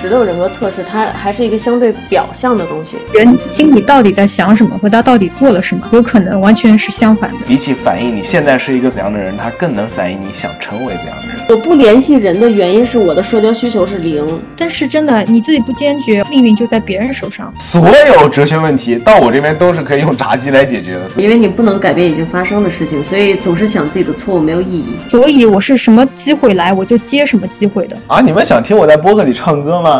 [0.00, 7.36] 十六人格测试它还是一个相对表象的东西，人心里到底在想什么，和他到底做了什么，有可能完全是相反的。
[7.48, 11.38] 比起反映你现在是一个怎样的人，它更能反映你想成为怎样的人。
[11.48, 17.52] 我不联系人的原因是我的社交需求是零，但是真的你自己不坚决，命运就在别人手上。
[17.58, 24.96] 所有哲学问题到我这边都是可以用炸鸡来解决的，因为你不能改变已经发生的事情，所以总是想自己的错误没有意义。
[25.10, 28.20] 所以我是什么机会来我就接什么机会的啊！
[28.20, 29.97] 你们想听我在播客里唱歌吗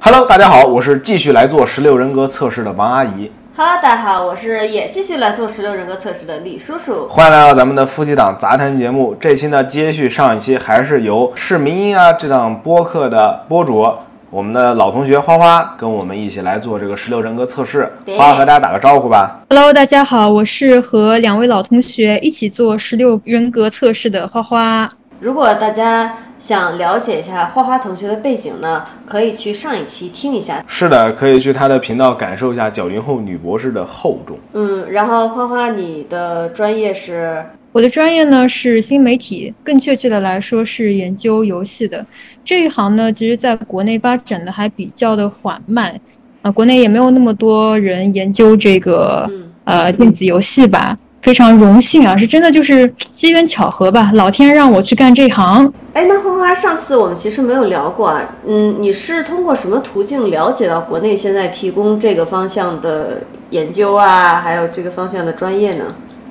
[0.00, 3.30] ？Hello，大家好，我是继续来做十六人格测试的王阿姨。
[3.56, 7.08] Hello，大家好，我是也继续来做十六人格测试的李叔叔。
[7.08, 9.16] 欢迎来到咱们的夫妻档杂谈节目。
[9.18, 13.88] 这期呢，接续上一期，还是由市民音啊这档播客的播主，
[14.30, 17.90] 我们的老同学花花跟我们一起来做这个十六人格测试。
[18.18, 19.40] 花花和大家打个招呼吧。
[19.48, 24.88] Hello，大家好，我是和两位老同学一起做十六人格测试的花花。
[25.20, 26.16] 如果大家。
[26.38, 30.62] 想了解一下花花同学的背景呢，可以去上一期听一下。
[30.66, 34.38] 是的，可以去他的频道感受一下九零后女博士的厚重。
[34.52, 37.42] 嗯，然后花花，你的专业是？
[37.72, 42.04] 我的专业呢是新媒体，更确切的来说是研究游戏的。
[42.44, 45.98] 这一行呢，其实在国内发展的还比较的缓慢，
[46.42, 49.26] 啊，国内也没有那么多人研究这个
[49.64, 50.96] 呃电子游戏吧。
[51.26, 55.72] 非常荣幸啊，是真的就是机缘巧合吧，老天让我去干这行。
[55.92, 65.84] 哎，那花花，上次我们其实没有聊过啊，嗯，你是通过什么途径了解到国内现在提供这个方向的研究啊，还有这个方向的专业呢？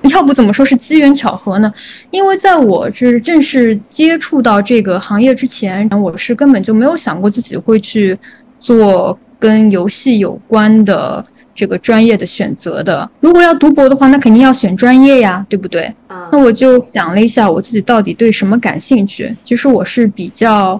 [0.04, 1.70] 要不怎么说是机缘巧合呢？
[2.10, 8.18] 因为在我是正式接触到这个行业之前，我是根本就没有想过自己会去
[8.62, 11.26] 做跟游戏有关的。
[11.56, 15.92] 这个专业的选择的，如果要读博的话，那肯定要选专业呀，对不对？
[16.32, 19.34] 那我就想了一下，我自己到底对什么感兴趣。
[19.42, 20.80] 其实我是比较，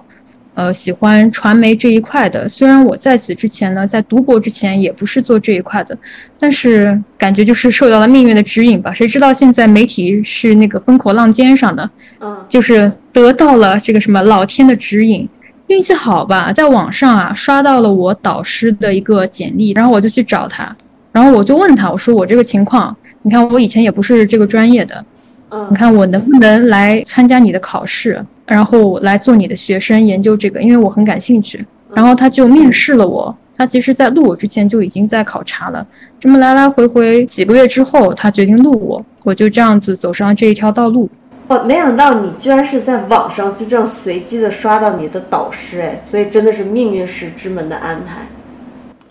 [0.52, 2.46] 呃，喜欢传媒这一块的。
[2.46, 5.96] 虽然我在此之前呢，在读博之前也不是做这一块的，
[6.38, 8.92] 但是感觉就是受到了命运的指引吧。
[8.92, 15.26] 谁知道现在媒体是那个风口浪尖上的，嗯，就是得到了这个什么老天的指引。
[15.68, 20.74] 运气好吧，在网上啊刷到了我导师的一个简历，然后我就去找他，
[21.10, 25.04] 然后我就问他，我说我这个情况，你看我以前也不是这个专业的，
[25.50, 31.64] 嗯，你看我能不能来参加你的考试，然后来做你的学生研究这个，因为我很感兴趣。
[31.94, 35.86] 然后他就面试了我，他其实在录我之前就已经在考察了，
[36.20, 41.08] 这么来来回回几个月之后，他决定录我，我就这样子走上这一条道路。
[41.48, 48.26] 我没想到你居然是在网上就这样随机的刷到你的导师哎，所以真的是命运石之门的安排。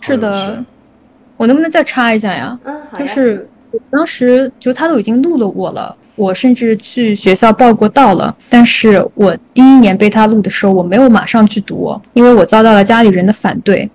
[0.00, 0.62] 是的，
[1.36, 2.58] 我能不能再插一下呀？
[2.64, 3.48] 嗯，好就是
[3.90, 13.90] 当时就他都已经录了我了，我甚至去学校报过到了，但是我第一年被他录的时候，我没有马上去读，因为我遭到了家里人的反对。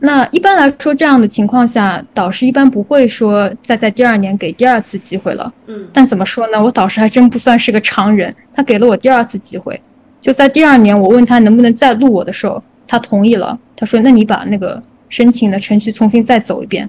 [0.00, 5.52] 那一般来说，这样的情况下，导师一般不会说再在第二年给第二次机会了。
[5.66, 6.62] 嗯，但怎么说呢？
[6.62, 9.80] 我导师还真不算是个常人，他给了我第二次机会。
[10.20, 13.58] 就在第二年，我问他能不能再录我的时候，他同意了。
[13.74, 16.88] 他说：“那你把那个申请的程序重新再走一遍。”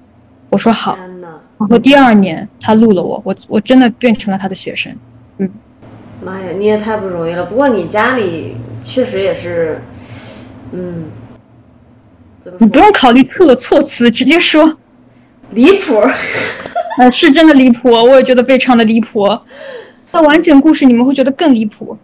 [0.50, 0.96] 我说：“好。”
[1.60, 4.96] 然后第二年他录了我，我我真的变成了他的学生。
[5.40, 5.50] 嗯，
[6.24, 7.46] 妈呀，你也太不容易了。
[7.46, 9.82] 不过你家里确实也是，
[10.74, 11.06] 嗯。
[12.58, 14.76] 你不用考虑错措辞，直接说
[15.52, 16.02] 离谱。
[17.00, 19.26] 呃，是真的离谱，我也觉得非常的离谱。
[20.12, 21.98] 那完整故事你们会觉得更离谱。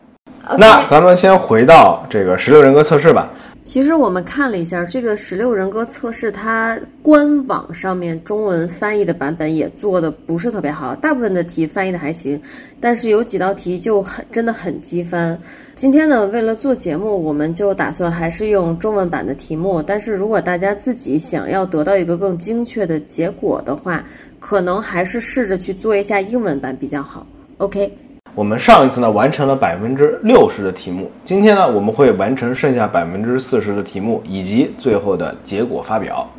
[0.58, 3.30] 那咱们先回到这个十六人格测试吧。
[3.66, 12.40] 其实我们看了一下这个十六人格测试，它官网上面中文翻译的版本也做的不是特别好，大部分的题翻译的还行，
[12.80, 15.38] 但是有几道题就很真的很机翻。
[15.74, 19.82] 今天呢，为了做节目，我们就打算还是用中文版的题目。
[19.82, 24.06] 但是如果大家自己想要得到一个更精确的结果的话，
[24.40, 27.26] 可能还是试着去做一下英文版比较好。
[27.58, 27.92] OK。
[28.35, 36.29] 我们上一次呢完成了百分之六十的题目，今天呢我们会完成剩下百分之四十的题目以及最后的结果发表。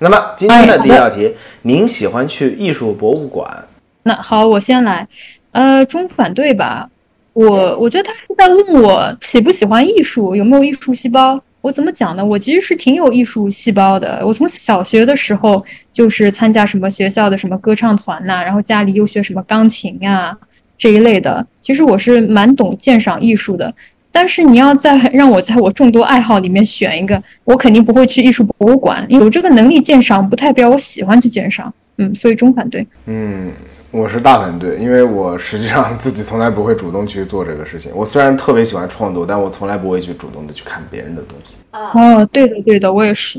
[0.00, 1.32] 那么今天的第一道题，
[1.62, 3.48] 您喜欢去艺术博物馆？
[4.02, 5.06] 那好，我先来。
[5.52, 6.90] 呃，中反对吧？
[7.32, 11.40] 我我觉得他是在问我喜不喜欢艺术，有没有艺术细胞。
[11.60, 12.24] 我怎么讲呢？
[12.24, 14.20] 我其实是挺有艺术细胞的。
[14.26, 20.36] 我从小学的时候就是参加什么学校的什么歌唱团呐，然后家里又学什么钢琴呀。
[20.80, 23.72] 这一类的，其实我是蛮懂鉴赏艺术的，
[24.10, 32.86] 但是你要在让我在我众多爱好里面选一个，我肯定不会去艺术博物馆，有这个能力鉴赏不代表我喜欢去鉴赏，嗯，所以中反对。
[33.04, 33.52] 嗯，
[33.90, 37.92] 我是大反对，因为我实际上自己从来不会主动去做这个事情。
[37.94, 41.52] 我虽然特别喜欢创作，但我从来不会去主动的去看别人的东西。
[41.72, 43.38] 啊，哦，对的对的，我也是。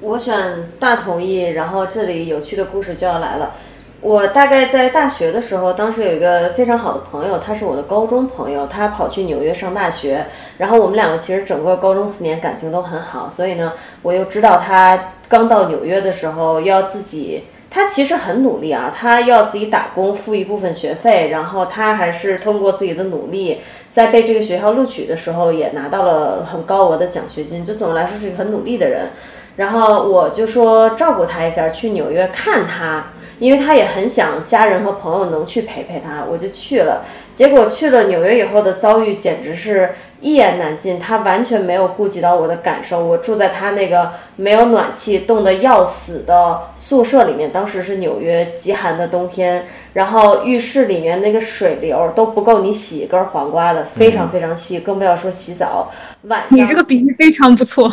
[0.00, 0.36] 我选
[0.78, 1.40] 大同意。
[1.40, 3.54] 然后这里有趣的故事就要来了。
[4.02, 10.26] 我大概在大学的时候，当时有一个非常好的朋友，他是我的高中朋友，他跑去纽约上大学。
[10.58, 13.72] 然后我们两个其实整个高中四年感情都很好，所以呢，
[14.02, 17.44] 我又知道他刚到纽约的时候要自己。
[17.70, 29.10] 他其实很努力啊，他要自己打工付一部分学费，然后他还是通过自己的努力，在被这个学校录取的时候也拿到了很高额的奖学金，就总的来说是一个很努力的人。
[29.56, 33.06] 然后我就说照顾他一下，去纽约看他，
[33.42, 37.04] 因为他也很想家人和朋友能去陪陪他，我就去了。
[37.34, 39.90] 结果去了纽约以后的遭遇简直是
[40.20, 43.04] 一言难尽，他完全没有顾及到我的感受。
[43.04, 55.90] 我住在他那个没有暖气、冻得要死的宿舍里面，当时是纽约极寒的冬天，然后浴室里面那个水流都不够你洗一根黄瓜的，非常非常细，更不要说洗澡。
[56.28, 57.92] 晚上你这个比喻非常不错。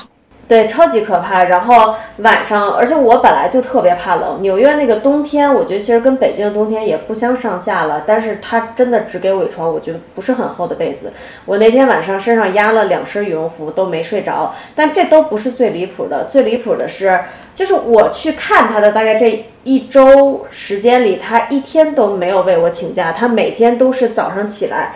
[0.50, 1.44] 对，超级可怕。
[1.44, 4.42] 然后晚上，而且我本来就特别怕冷。
[4.42, 8.04] 纽约那个冬天，我觉得其实跟北京的冬天也不相上下了。
[8.08, 11.14] 但是它真的只给我一床，我觉得不是很厚的被子。
[11.46, 14.56] 我那天晚上身上压了两身羽绒服，都没睡着。
[14.76, 17.20] 但这都不是最离谱的，最离谱的是，
[17.54, 24.94] 就是我去看他的大概这一周时间里，他一天都没有为我请假，他每天都是早上起来。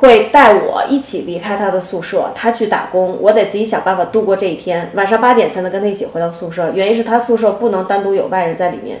[0.00, 4.90] 会带我一起离开他的宿舍，他去打工，我得自己想办法度过这一天。
[4.94, 9.00] 晚上八点才能跟他一起回到宿舍，原因是他宿舍不能单独有外人在里面。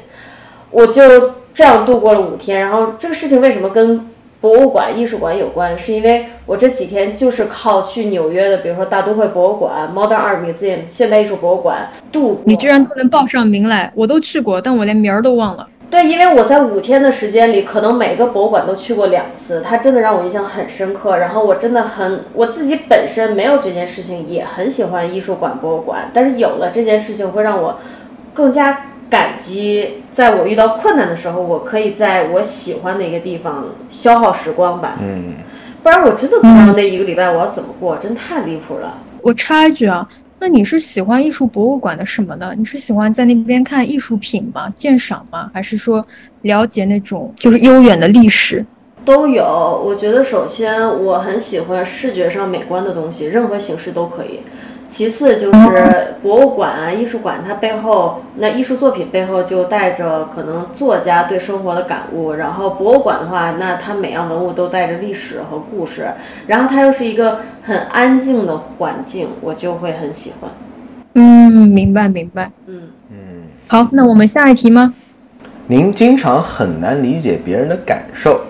[0.70, 2.60] 我就这样度过了五天。
[2.60, 4.08] 然后这个事情为什么跟
[4.42, 5.76] 博物馆、艺术馆有关？
[5.78, 12.42] 是因为我这几天就是靠去纽约的，比如说大都会博物馆、Modern Art Museum 现代艺术博物馆度。
[12.44, 15.66] 你居然都能报上名来，我都去过，但我连名儿都忘了。
[15.90, 21.18] 对，因为我在五天的时间里，可能每个博物馆都去过两次，它真的让我印象很深刻。
[21.18, 27.80] 然后我真的很，我自己本身没有这件事情，也很喜欢艺术馆、博物馆，但是有了这件事情，会让我
[28.32, 34.96] 更加感激，在我遇到困难的时候，我可以在我喜欢的一个地方消耗时光吧。
[35.02, 35.34] 嗯，
[35.82, 38.96] 不然我真的不知道那一个礼拜我要怎么过，真太离谱了。
[39.22, 40.08] 我插一句啊。
[40.42, 42.54] 那你是喜欢艺术博物馆的什么呢？
[42.56, 44.70] 你是喜欢在那边看艺术品吗？
[44.70, 45.50] 鉴赏吗？
[45.52, 46.04] 还是说
[46.42, 48.64] 了解那种就是悠远的历史？
[49.04, 49.44] 都有。
[49.84, 54.40] 我觉得首先我很喜欢视觉上美观的东西，任何形式都可以。
[54.90, 62.32] 其次就是博物馆啊、艺术馆，它背后那艺术作品背后就带着可能作家对生活的感悟。
[62.32, 66.08] 然后博物馆的话，那它每样文物都带着历史和故事。
[66.48, 70.50] 然后它又是一个很安静的环境，我就会很喜欢。
[71.14, 72.50] 嗯，明白明白。
[72.66, 73.16] 嗯嗯。
[73.68, 74.92] 好，那我们下一题吗？
[75.68, 78.40] 您经常很难理解别人的感受。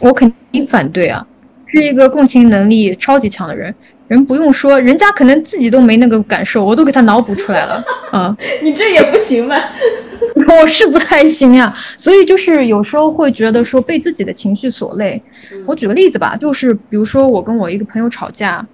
[0.00, 1.26] 我肯定反对啊，
[1.64, 3.74] 是一个共情能力超级强的人。
[4.08, 7.84] 人不用说，人家可能自己都没那个感受，我都给他脑补出来了。
[8.10, 9.56] 啊， 你这也不行吧？
[10.60, 11.74] 我是不太行呀。
[11.96, 15.22] 所以就是有时候会觉得说被自己的情绪所累。
[15.66, 18.66] 我举个例子吧，就是比如说我跟我一个朋友吵架，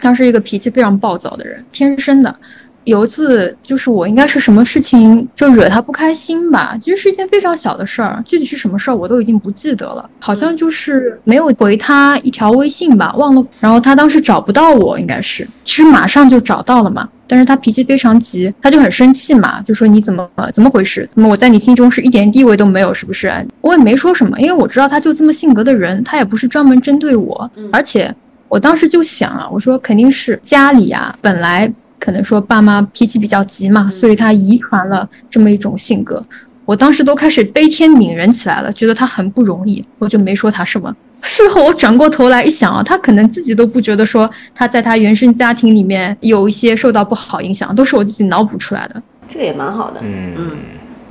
[0.00, 2.34] 他是一个脾气非常暴躁的人，天生的。
[2.84, 13.44] 有一次，就是我应该是什么事情就惹他不开心吧，其实是一件非常小的事儿，具体是什么事儿我都已经不记得了，好像就是没有回他一条微信吧，忘了。
[13.60, 21.06] 然后他当时找不到我，应该是，其实马上就找到了嘛，但是他脾气非常急，他就很生气嘛，就说你怎么怎么回事？
[21.06, 23.32] 怎么我在你心中是一点地位都没有，是不是？
[23.60, 28.12] 我也没说什么，因为我知道他就这么性格的人，他也不是专门针对我，而且
[28.48, 31.72] 我当时就想啊，我说肯定是家里啊，本来。
[32.02, 36.20] 可能说爸妈脾气比较急嘛，所以他遗传了这么一种性格。
[36.64, 40.92] 我当时都开始悲天悯人起来了，觉得他很不容易，我就没说他什么。
[41.22, 49.00] 事后我转过头来一想啊，他可能自己都不觉得说他在他原生家庭里面有一些受到不好影响，都是我自己脑补出来的。
[49.28, 50.50] 这个也蛮好的，嗯嗯，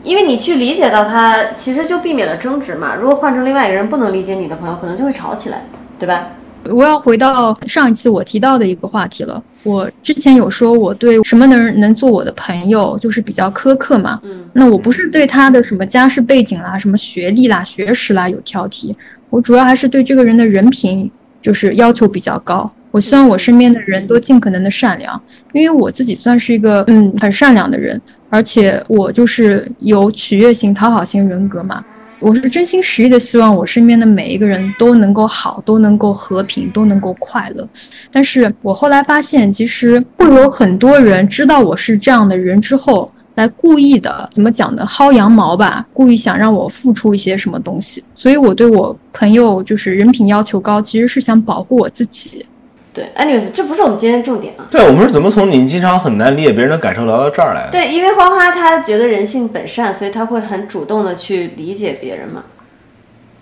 [0.04, 2.96] 因为你去理解到他，其实就避免了争执嘛。
[2.96, 5.64] 如果换成另外一个人不能理解你的朋友，可能就会吵起来，
[5.98, 6.28] 对吧？
[6.70, 9.44] 我要回到上一次我提到的一个话题了。
[9.64, 14.20] 我之前有说我对什么能能做我的朋友，就是比较苛刻嘛。
[14.24, 18.96] 嗯，那我不是对他的什么家世背景啦、什么学历啦、学识啦有挑剔，
[19.30, 21.10] 我主要还是对这个人的人品
[21.42, 22.72] 就是要求比较高。
[22.90, 25.22] 我希望我身边的人都尽可能的善良，
[25.54, 28.00] 因为我自己算是一个嗯很善良的人，
[28.30, 31.84] 而且我就是有取悦型、讨好型人格嘛。
[32.22, 37.68] 我是真心实意的希望我身边的每一个人都能够好，都能够和平，都能够快乐。
[38.12, 44.86] 但是我后来发现，其实会有很多人知道我是这样的人之后，来故意的怎么讲呢？
[44.88, 48.04] 薅羊毛吧，故意想让我付出一些什么东西。
[48.14, 52.46] 所以我对我朋友就是人品要求高，其实是想保护我自己。
[52.94, 54.66] 对，anyways，这不是我们今天的重点啊。
[54.70, 57.72] 对，我们是怎么从你经常很难理解别人的感受聊到这儿来的？
[57.72, 62.44] 对，因为花花她觉得人性本善，所以她会很主动的去理解别人嘛。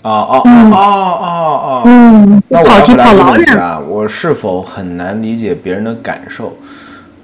[0.02, 1.26] 哦哦哦哦
[1.66, 3.40] 哦，嗯，那我要跑题回答这个跑老远。
[3.40, 6.56] 问一下，我是否很难理解别人的感受？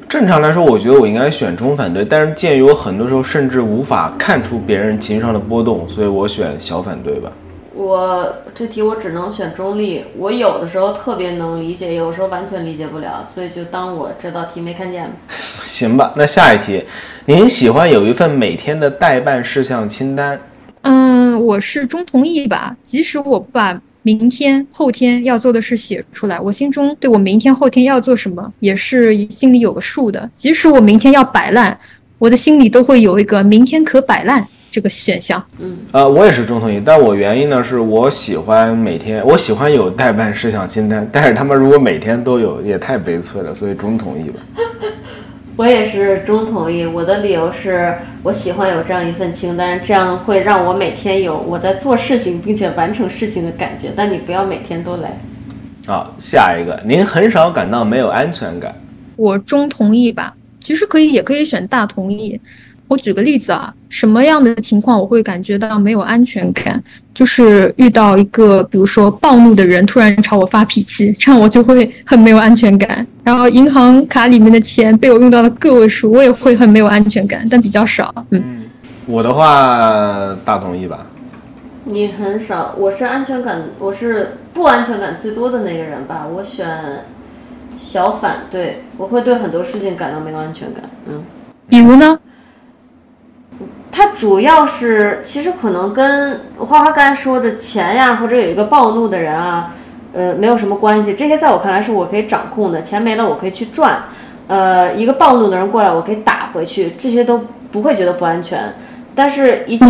[0.09, 7.31] 正常来说，我觉得我应该选中反对，但是鉴于我很多时候甚至无法看出别人情绪上的波动，所以我选小反对吧。
[7.75, 15.11] 我这题我只能选中立，我有的时候特别能理解，有时候完全理解不了，所以就当我这道题没看见吧。
[15.65, 16.85] 行吧，那下一题，
[17.25, 20.39] 您喜欢有一份每天的代办事项清单？
[20.83, 22.77] 嗯，我是中同意吧。
[22.81, 30.29] 即使我不把明天、后天要做的事写出来，我心中对我明天、后天要做什么也是心里有个数的。
[30.33, 31.77] 即使我明天要摆烂，
[32.19, 35.41] 我的心里都会有一个明天可摆烂这个选项。
[35.59, 44.41] 嗯呃，我也是中同意，但我原因呢是我喜欢每天，我喜欢有代办事项清单，但是他们如果每天都有，也太悲催了，所以中同意吧。
[45.55, 53.87] 我也是中同意，我的理由是我喜欢有这样一份清单，这样会让我每天有我在做事情并且完成事情的感觉。
[53.95, 55.17] 但你不要每天都来。
[55.87, 58.75] 好，下一个，您很少感到没有安全感。
[59.15, 62.37] 我中同意吧，其实可以，也可以选大同意。
[62.87, 66.81] 我举个例子啊，什么样的情况我会感觉到没有安全感？
[67.13, 73.05] 就是遇到一个，比如说暴怒的人突然朝我发脾气，这样我就会很没有安全感。
[73.23, 78.13] 然后银行卡里面的钱被我用到了个位数，我也会很没有安全感，但比较少。
[78.29, 78.65] 嗯，
[79.07, 81.07] 我的话，大同意吧。
[81.85, 86.27] 你很少，我是安全感，我是不安全感最多的那个人吧。
[86.27, 86.67] 我选
[87.79, 90.83] 小反对，我会对很多事情感到没有安全感。
[91.07, 91.23] 嗯，
[91.69, 92.19] 比如呢？
[93.95, 99.73] 它主要是其实可能跟花花刚才说的钱呀，或者有一个暴怒的人啊，
[100.11, 101.13] 呃，没有什么关系。
[101.13, 104.03] 这些在我看来是我可以掌控的，钱没了我可以去赚，
[104.47, 107.39] 呃，一个暴怒的人过来我可以打回去，这些都
[107.71, 108.73] 不会觉得不安全。
[109.17, 109.85] 但是，一切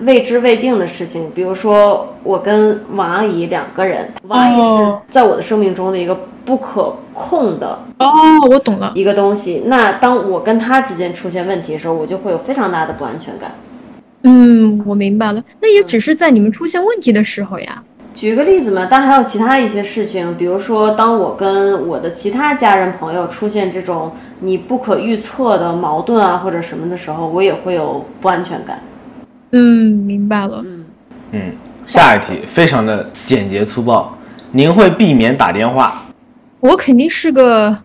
[0.00, 6.14] 未知未定的事情，比如说我跟王阿姨两个人，王阿姨是在我的生命中的一个
[6.46, 8.08] 不可控的哦，
[8.48, 8.92] 我懂了。
[8.94, 9.64] 一个东西。
[9.66, 13.50] 那当我跟他之间出现问题的时候，我就会有非常大的不安全感。
[14.22, 15.42] 嗯，我明白了。
[15.60, 17.82] 那也只是在你们出现问题的时候呀。
[18.14, 24.10] 举个例子嘛，但还有其他一些事情，比如说，当我跟我的其他家人朋友出现这种
[24.40, 28.80] 你不可预测的矛盾啊，或者什么的时候，我也会有不安全感。
[29.50, 30.62] 嗯，明白了。
[30.64, 30.84] 嗯
[31.32, 31.52] 嗯，
[31.84, 34.16] 下一题非常的简洁粗暴，
[34.50, 36.02] 您会避免打电话？
[36.60, 37.76] 我肯定是个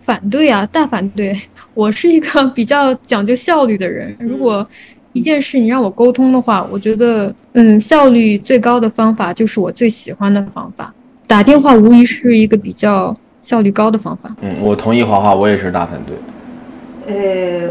[0.00, 1.38] 反对啊，大反对。
[1.74, 4.66] 我是一个 比较讲究效率的人，如果
[5.12, 10.92] 一件事你让我沟通的话，我觉得，嗯，效率最高的方法就是我最喜欢的方法。
[11.26, 14.34] 打电话无疑是一个比较效率高的方法。
[14.42, 17.66] 嗯，我同意华华，我也是大反对。
[17.66, 17.70] 呃，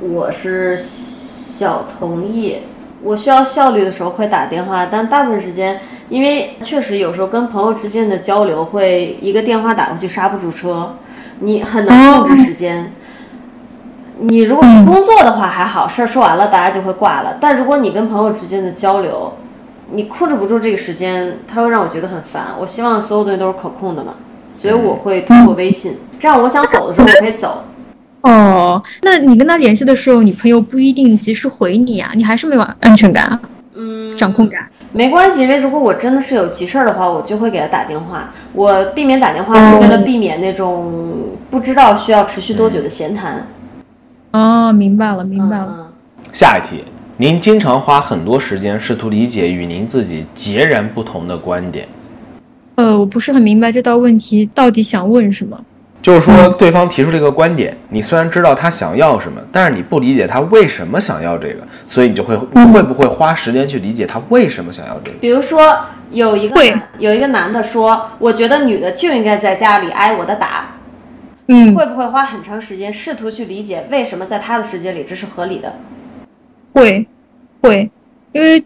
[0.00, 2.56] 我是小同意。
[3.06, 10.96] 我需要效率的时候会打电话，但大部分时间，因为确实有时候跟朋友之间的交流会一个电话打过去刹不住车，
[11.38, 12.92] 你很难控制时间。
[14.18, 17.36] 你如果是工作的话还好，事儿说完了大家就会挂了。
[17.40, 19.34] 但如果你跟朋友之间的交流，
[19.92, 22.46] 你控制不住这个时间，它会让我觉得很烦。
[22.58, 24.14] 我希望所有东西都是可控的嘛，
[24.52, 27.62] 所以我会通过微信，这样我想走的时候我可以走。
[28.26, 33.40] 哦，那你跟他联系的时候，你朋友不一定及时回你啊，你还是没有安全感啊，
[33.74, 34.68] 嗯，掌控感。
[34.92, 38.32] 没关系，因为如果我真的是有急事儿的话，我就会给他打电话。
[38.52, 43.46] 我避免打电话是为了避免那种不知道需要持续多久的闲谈。
[44.32, 45.74] 哦，明白了，明白了。
[45.78, 45.86] 嗯
[46.32, 46.84] 下一题，
[47.16, 51.88] 您经常花很多时间试图理解与您自己截然不同的观点，
[52.74, 55.58] 呃，我不是很明白这道问题到底想问什么。
[56.06, 65.18] 就是说对方提出了一个观点，你虽然知道他想要什么，但是你不理解他为什么想要这个，所以你就会会不会花时间去理解他为什么想要这个？
[65.20, 65.76] 比如说
[66.12, 66.62] 有一个
[66.98, 70.76] 有一个男的说，我觉得女的就应该在家里挨我的打，
[71.48, 75.74] 嗯，会不会花很长时间试图去理解为什么在他的世界里这是合理的？
[76.72, 77.04] 会，
[77.60, 77.90] 会，
[78.30, 78.64] 因为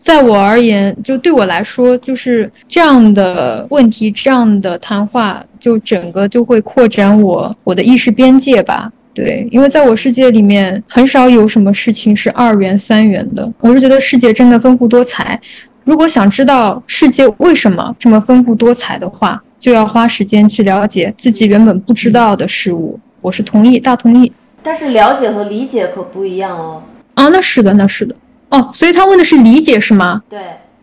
[0.00, 8.90] 在我而言，就对我来说，就是这样的问题，这样的谈话，就整个就会扩展我我的意识边界吧。
[9.12, 13.52] 对，因为在我世界里面，很少有什么事情是二元、三元的。
[13.60, 15.38] 我是觉得世界真的丰富多彩。
[15.84, 22.98] 如果想知道世界为什么这么丰富多彩的话，就要花时间去了解自己原本不知道的事物。
[23.20, 24.32] 我是同意，大同意。
[24.62, 26.82] 但是了解和理解可不一样哦。
[27.14, 28.14] 啊，那是的，那是的。
[28.50, 30.22] 哦，所以他问的是理解是吗？
[30.28, 30.40] 对，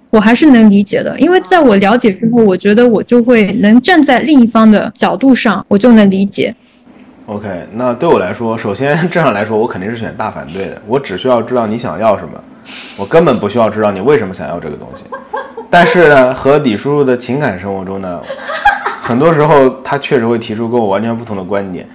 [0.10, 6.56] 我还是能理解的，因为在我了解之后，我觉得我就会能站在另一方的角度上，我就能理解。
[7.26, 10.82] OK，那对我来说，首先这样来说，我肯定是选大反对的。
[10.88, 12.42] 我只需要知道你想要什么，
[12.96, 15.04] 我根本不需要知道你为什么想要这个东西。
[15.70, 18.22] 但是呢，和李叔叔的情感生活中呢，
[19.02, 21.86] 很多时候他确实会提出跟我完全不同的观点，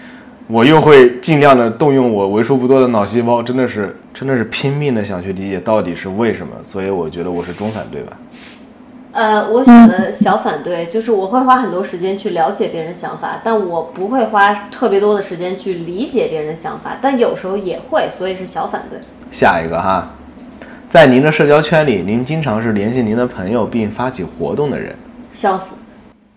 [0.49, 6.52] 我又会尽量的动用我为数不多的脑细胞，真的是真的是拼命的想去理解到底是为什么。
[6.62, 8.16] 所以我觉得我是中反对吧。
[9.12, 18.99] 呃，我选了小反对，就是我会花很多时间去了解别人的想法，但我不会花特别多的时间去理解别人的想法，但有时候也会，所以是小反对。
[19.30, 20.11] 下一个哈，
[20.88, 24.96] 在您的社交圈里，您经常是联系您的朋友并发起活动的人。
[25.32, 25.76] 笑死！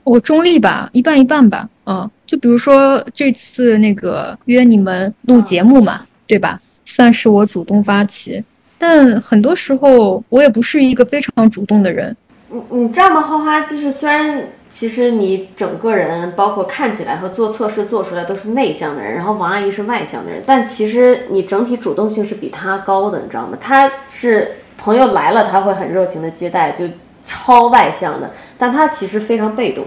[0.03, 1.69] 我中立吧，一半一半吧。
[1.85, 6.59] 嗯，就比如说这次那个约你们录节目嘛，对吧？
[6.85, 8.43] 算是我主动发起，
[8.77, 12.15] 但很多时候我也不是一个非常主动的人。
[12.49, 13.61] 你你知道吗，花花？
[13.61, 23.57] 就是虽然其实你整个人，包括看起来和做测试做出来都是内向的人，然后王阿姨是外向的人，但其实你整体主动性是比她高的，你知道吗？
[23.59, 26.85] 她是朋友来了，她会很热情的接待，就
[27.25, 29.83] 超外向的，但她其实非常被动。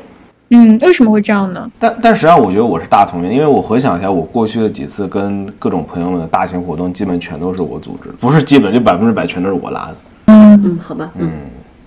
[0.50, 1.70] 嗯，为什么会这样呢？
[1.78, 9.96] 但但实际上，我觉得我是大同源，因为我回想一下，我过去的几次跟各种朋友们的大型活动，基本全都是我组织，不是基本就百分之百全都是我拉的。
[10.26, 11.30] 嗯嗯，好吧，嗯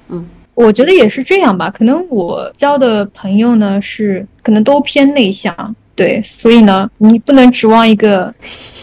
[0.10, 8.34] 嗯，我觉得也是这样吧，可能我交的朋友呢是可能都偏内向，对，所以呢，你不能指望一个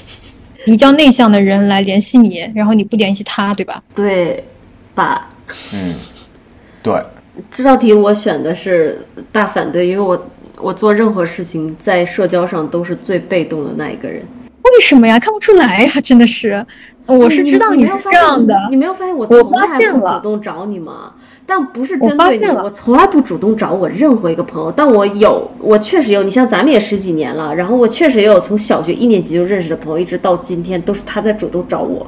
[0.66, 3.82] 比较内向的人来联系你，然后你不联系他，对吧？
[3.94, 4.44] 对
[4.94, 5.28] 吧？
[5.73, 5.94] 嗯，
[6.82, 7.00] 对，
[7.50, 8.99] 这道题我选的是
[9.30, 10.26] 大反对，因为我
[10.61, 14.23] 我做任何事情在社交上都是最被动的那一个人。
[14.62, 15.18] 为什么呀？
[15.18, 16.64] 看不出来呀，真的是，
[17.07, 18.54] 我是知道你没有发现这样的。
[18.71, 21.14] 你没有发现我我从来不发现了主动找你吗？
[21.47, 24.71] 但不是针对你，我从来不主动找我任何一个朋友。
[24.71, 26.23] 但我有，我确实有。
[26.23, 32.07] 你像咱们也十几年了，然后我确实也有从小学一年级就认识的朋友，一直到今天都是他在主动找我。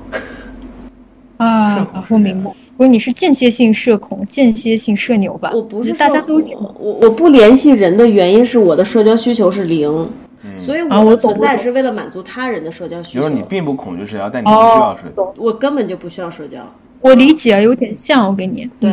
[1.38, 2.50] 啊，我明白。
[2.80, 5.50] 不是你是间歇性社恐、间歇性社牛吧？
[5.52, 6.42] 我不是大家都
[6.78, 10.08] 我我不联系人的原因是我的社交需求是零，
[10.56, 13.20] 所以啊我的存在是为了满足他人的社交需求。
[13.20, 15.34] 就是你并不恐惧社交，但你不需要社交。
[15.36, 16.56] 我根本就不需要社交。
[17.02, 18.66] 我理解，有点像我跟你。
[18.80, 18.90] 对，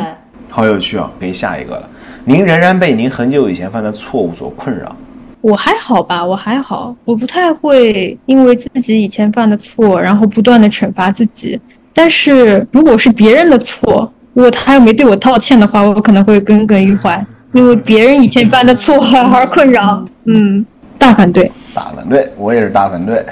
[0.50, 1.10] 好有趣啊！
[1.17, 1.89] 可以下一个了。
[2.26, 4.93] 您仍然被您很久以前犯的错误所困扰。
[5.39, 11.58] 我还好吧，我还好，我不太会因为自己以前犯的错，然后不断的惩罚自己。
[11.97, 20.05] 但是如果是别人的错，如果他又没对我道歉的话，我可能会耿耿于怀，因为别人以前犯的错而困扰。
[20.25, 20.63] 嗯，
[20.99, 21.51] 大反对。
[21.73, 23.25] 大反对，我也是大反对。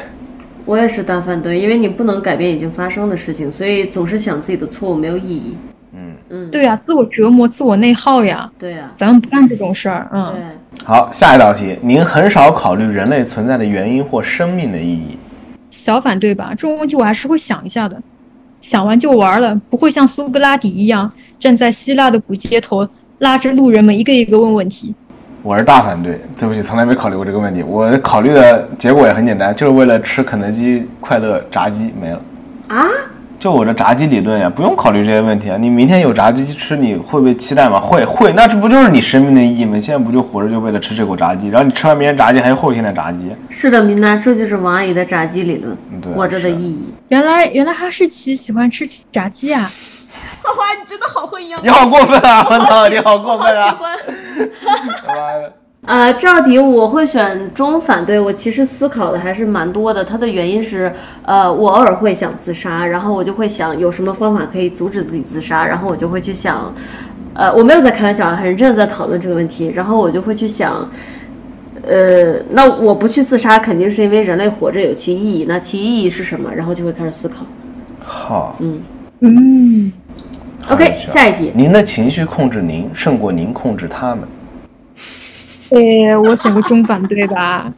[0.65, 5.56] 我也是大反对，因为你不能改变已经发生的事情，所以总是想自己的错误没有意义。
[5.93, 10.10] 嗯嗯对呀、自我折磨、自我内耗呀，对呀、咱们不干这种事儿。
[10.12, 10.84] 嗯，对。
[10.84, 15.19] 好，下一道题，您很少考虑人类存在的原因或生命的意义。
[15.69, 18.01] 小反对吧，这种问题我还是会想一下的，
[18.65, 22.88] 想玩就玩了，不会像苏格拉底一样站在希腊的古街头，
[23.19, 24.91] 拉着路人们一个一个问问题。
[25.43, 27.62] 我是大反对，对不起，从来没考虑过这个问题。
[27.62, 32.19] 我考虑的结果也很简单，就是为了吃肯德基快乐炸鸡没了。
[32.69, 32.88] 啊？
[33.45, 35.58] 就我这炸鸡理论呀，不用考虑这些问题啊。
[35.60, 37.79] 你明天有炸鸡吃，你会不会期待吗？
[37.79, 39.79] 会会，那这不就是你生命的意义吗？
[39.79, 41.49] 现在不就活着就为了吃这口炸鸡？
[41.49, 43.29] 然后你吃完明天炸鸡，还有后天的炸鸡。
[43.51, 45.77] 是的，明娜，这就是王阿姨的炸鸡理论，
[46.15, 46.91] 活着的意义。
[47.10, 49.69] 原来原来哈士奇喜欢吃炸鸡啊！
[50.41, 52.47] 花花，你真的好会养你好过分啊！
[52.49, 53.77] 我操，你好过分啊！
[53.79, 53.95] 欢。
[55.05, 55.53] 他妈的
[55.86, 60.04] 呃，这道题我会选中反对，我其实思考的还是蛮多的。
[60.04, 60.91] 它的原因是，
[61.24, 66.74] 呃，我偶尔会想自杀，然后我就会想有什么方法可以阻止自己自杀，然后我就会去想，
[67.36, 70.89] 呃，我没有在开玩笑，很认真的在讨论这个问题，然后我就会去想，
[71.84, 76.52] 呃，那我不去自杀，肯定是因为人类活着有其意义，那其意义是什么？
[76.52, 77.45] 然后就会开始思考。
[78.04, 78.82] 好，嗯，
[79.19, 79.93] 嗯
[80.67, 81.52] OK，下一题。
[81.54, 84.28] 您的情绪控制您，胜过您控制他们。
[85.75, 87.69] 呃，我选个中反对吧，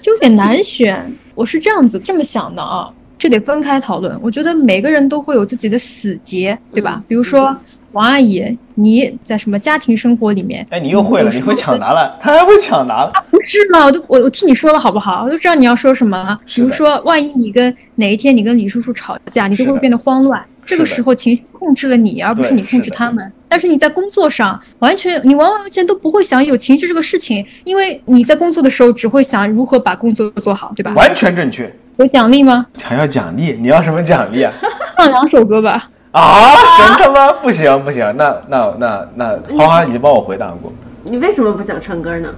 [0.00, 1.04] 就有点难选。
[1.34, 4.16] 我是这样子这么想的啊，这得分开讨论。
[4.22, 7.02] 我觉得每个人都会有自己的死结，对吧？
[7.08, 7.56] 比如说
[7.90, 13.12] 王阿姨，你在什么家庭生活里面，哎，你又会了，你会抢答了，他还会抢答了。
[13.32, 13.84] 不是吗？
[13.86, 15.24] 我都我我听你说了好不好？
[15.24, 16.38] 我都知道你要说什么了。
[16.54, 20.40] 比如说，万一你跟哪一天你跟李叔叔吵架，你就会变得慌乱。
[20.70, 23.32] 这个时候情绪控制了你，而不是你控制他们。
[23.48, 30.92] 但是你在工作上，完全你完完全全都不会想有情绪这个事情，因为你在工作的时候只会想如何把工作做好，对吧？
[30.94, 31.70] 完全正确。
[31.96, 32.64] 有奖励吗？
[32.76, 34.52] 想要奖励，你要什么奖励啊？
[34.96, 35.90] 唱两首歌吧。
[36.12, 37.32] 啊，真他妈？
[37.32, 40.72] 不行不行，那那那那花花已经帮我回答过，
[41.04, 42.28] 你为什么不想唱歌呢？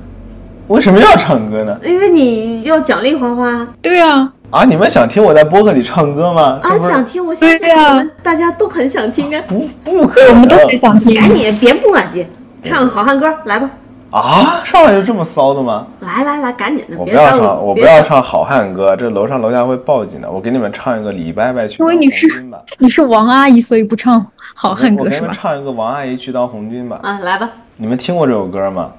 [0.72, 1.78] 为什么要唱歌呢？
[1.84, 6.58] 因为你要奖励花花对啊，啊，你们想听我在播客里唱歌吗？
[6.62, 9.42] 啊，想听，我相信对们大家都很想听啊。
[9.46, 11.14] 不不可我们都能很想听。
[11.14, 12.24] 赶紧别磨叽，
[12.64, 13.70] 唱个好汉歌来吧，
[14.12, 14.62] 啊！
[14.64, 15.86] 上来就这么骚的吗？
[16.00, 20.30] 来来来，赶紧的，我不要唱，我不要唱好汉歌，这楼上楼下会报警的。
[20.30, 22.58] 我给你们唱一个李伯伯去当因为你是红军吧。
[22.78, 25.32] 你是王阿姨，所以不唱好汉歌是吧我给你们？
[25.32, 26.98] 唱一个王阿姨去当红军吧。
[27.02, 28.90] 啊，来吧，你们听过这首歌吗？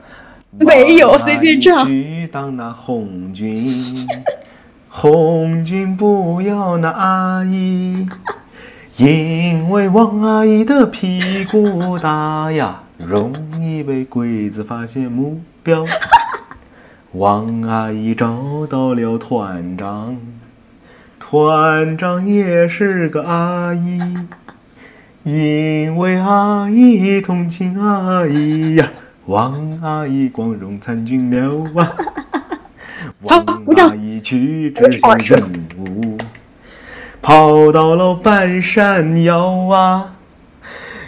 [0.60, 4.08] 没有随便唱王阿姨去当那红军，
[4.88, 8.08] 红军不要那阿姨，
[8.98, 15.84] 因为王阿姨的屁股大呀，容易被鬼子发现目标。
[17.13, 20.18] 王阿姨找到了团长，
[21.20, 24.00] 团长也是个阿姨。
[25.24, 28.92] 因为阿姨同情阿姨呀，
[29.26, 31.94] 王阿姨光荣参军了啊！
[33.26, 35.40] 好王阿姨去执行任
[35.78, 36.18] 务，
[37.22, 40.16] 跑到了半山腰啊！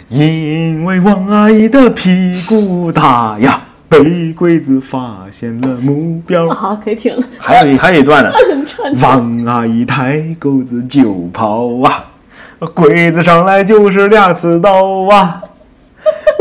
[0.08, 6.48] 因为王阿姨的屁股大呀，被鬼子发现了目标。
[6.48, 7.22] 好，可以停了。
[7.38, 8.30] 还有一还有一段呢，
[9.02, 12.06] 王阿姨抬钩子就跑啊，
[12.72, 15.42] 鬼子上来就是俩刺刀啊。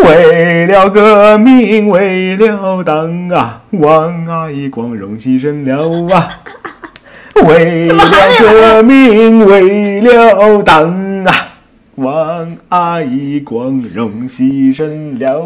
[0.04, 6.42] 为了革命，为了党啊，王阿姨光荣牺牲了啊！
[7.46, 8.04] 为了
[8.40, 11.34] 革命，为了党啊，
[11.96, 15.42] 王阿姨光荣牺牲了。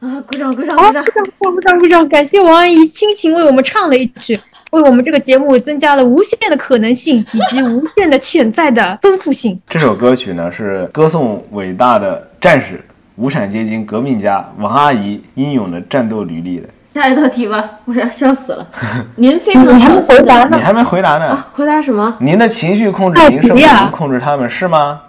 [0.00, 1.10] 啊，鼓掌鼓掌好，鼓掌鼓！
[1.40, 2.08] 掌鼓掌鼓掌！
[2.08, 4.38] 感谢王阿姨倾情为我们唱了一曲，
[4.72, 9.58] 为我们这个节目增加了无限的可能性以及无限的潜在的丰富性。
[9.68, 12.78] 这首歌曲呢是歌颂伟大的战士、
[13.16, 16.68] 无产阶级革命家王阿姨英勇的战斗履历的。
[16.92, 18.68] 下一道题吧， 我要笑死了。
[19.16, 21.28] 您非常小心的回答呢你还没回答呢。
[21.28, 22.14] 啊，回答什么？
[22.20, 24.50] 您的情绪控制，哎您是不是能控制他们？
[24.50, 25.00] 是吗？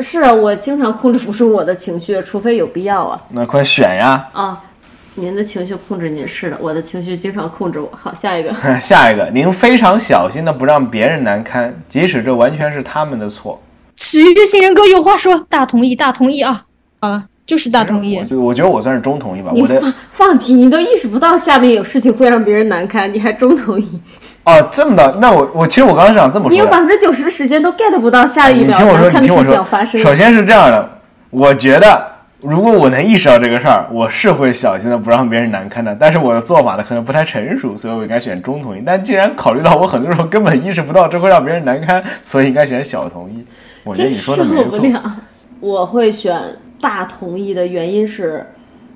[0.00, 4.28] 是啊，我经常控制不住我的情绪，除非有必要啊那快选呀！
[4.32, 4.60] 啊！
[5.14, 7.88] 您的情绪控制您是的，我的情绪经常控制我。
[7.96, 8.52] 好，下一个。
[8.80, 13.62] 下一个，您非常小心的不让别人难堪，即使这完全是他们的错。
[13.96, 16.64] 体育型人哥有话说，大同意，大同意啊！
[17.00, 18.24] 好了，就是大同意我。
[18.24, 19.50] 觉我觉得我算是中同意吧。
[19.54, 20.54] 你我的放放屁！
[20.54, 24.00] 你都意识不到下面有事情会让别人难堪，你还中同意？
[24.44, 26.66] 哦，这么的，那我我其实我刚刚想这么说你有。
[26.66, 30.00] 百分之九十的时间都 get 不到下一秒你听我说，难堪的事你听我说情发生。
[30.00, 32.06] 首先是这样的，我觉得
[32.40, 35.96] 如果我能意识到这个事儿，我是会小心的不让别人难堪的。
[35.98, 38.82] 但是我的做法呢，可能不太成熟，所以我应该选中同意。
[38.84, 43.44] 但既然考虑到我很多时候根本意识不到这会让别人难堪，所以应该选小同意。
[43.84, 44.70] 我觉得你说的没错。
[44.70, 45.16] 受不了。
[45.60, 46.40] 我会选
[46.80, 48.44] 大同意的原因是，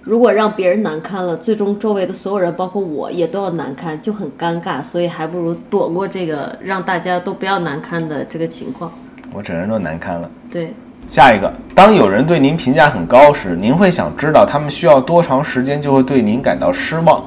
[0.02, 4.82] 如果让别人难堪了，最终周围的所有人，包括我也都要难堪，就很尴尬。
[4.82, 8.92] 所以还不如躲过这个让大家都不要难堪的这个情况。
[9.32, 10.30] 我整人都难堪了。
[10.50, 10.74] 对，
[11.08, 17.24] 下一个，当有人对您评价很高时，您会想知道他们需要多长时间就会对您感到失望。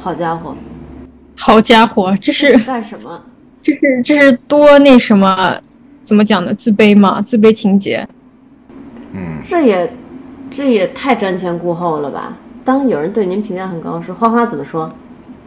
[0.00, 0.56] 好家伙，
[1.36, 3.22] 好家伙，这是干什么？
[3.62, 5.60] 这是这是多那什么？
[6.04, 6.52] 怎么讲呢？
[6.54, 8.06] 自卑嘛，自卑情节。
[9.12, 9.92] 嗯，这也
[10.50, 12.36] 这也太瞻前顾后了吧？
[12.64, 14.90] 当有人对您评价很高时，花花怎么说？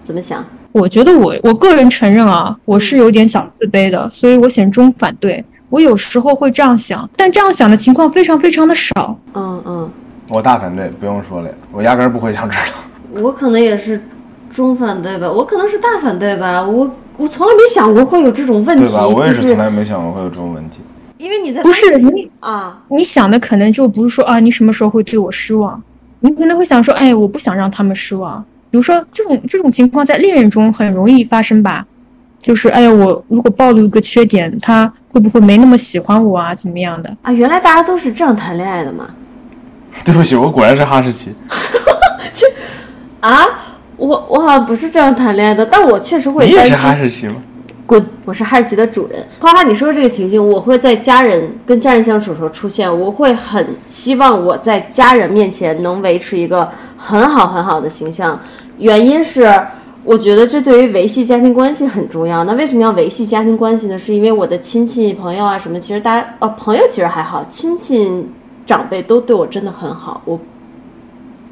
[0.04, 0.44] 怎么想？
[0.72, 5.44] 我觉得我我个人承认啊，我是有点小自卑的，所以我选中反对。
[5.70, 9.18] 我有时候会这样想，但这样想的情况非常非常的少。
[9.34, 9.90] 嗯嗯，
[10.30, 13.22] 我大反对，不用说了，我压根儿不会想知道。
[13.22, 14.02] 我可能也是
[14.50, 16.64] 中反对吧，我可能是大反对吧。
[16.64, 19.08] 我我从来没想过会有这种问题，对吧？
[19.08, 20.80] 我也是从来没想过会有这种问题。
[21.18, 25.82] 因为你在不是你啊，你想的可能就不是说啊，你什么时候会对我失望？
[26.20, 28.44] 你可能会想说，哎，我不想让他们失望。
[28.72, 31.86] 比如说这种这种情况在恋人中很容易发生吧，
[32.42, 36.54] 就是哎呀，我如果暴露一个缺点，他会不会没那么喜欢我啊？
[36.54, 37.16] 怎么样的？
[37.22, 39.06] 啊，原来大家都是这样谈恋爱的嘛？
[40.04, 41.32] 对不起，我果然是哈士奇。
[42.34, 42.48] 这
[43.22, 43.46] 啊，
[44.04, 46.76] 我我好像不是这样谈恋爱的，但我确实会你也是。
[46.76, 47.36] 哈士奇吗？
[47.86, 48.06] 滚！
[48.26, 49.26] 我是哈士奇的主人。
[49.40, 58.38] 花花，你说这个情境，我会在家人跟家人相处的时候出现，我会很希望我在家人面前能维持一个很好很好的形象。
[58.78, 59.50] 原因是，
[60.04, 62.44] 我觉得这对于维系家庭关系很重要。
[62.44, 63.98] 那为什么要维系家庭关系呢？
[63.98, 68.28] 是因为我的亲戚朋友啊什么，其实大家呃朋友其实还好，亲戚
[68.66, 70.22] 长辈都对我真的很好。
[70.26, 70.38] 我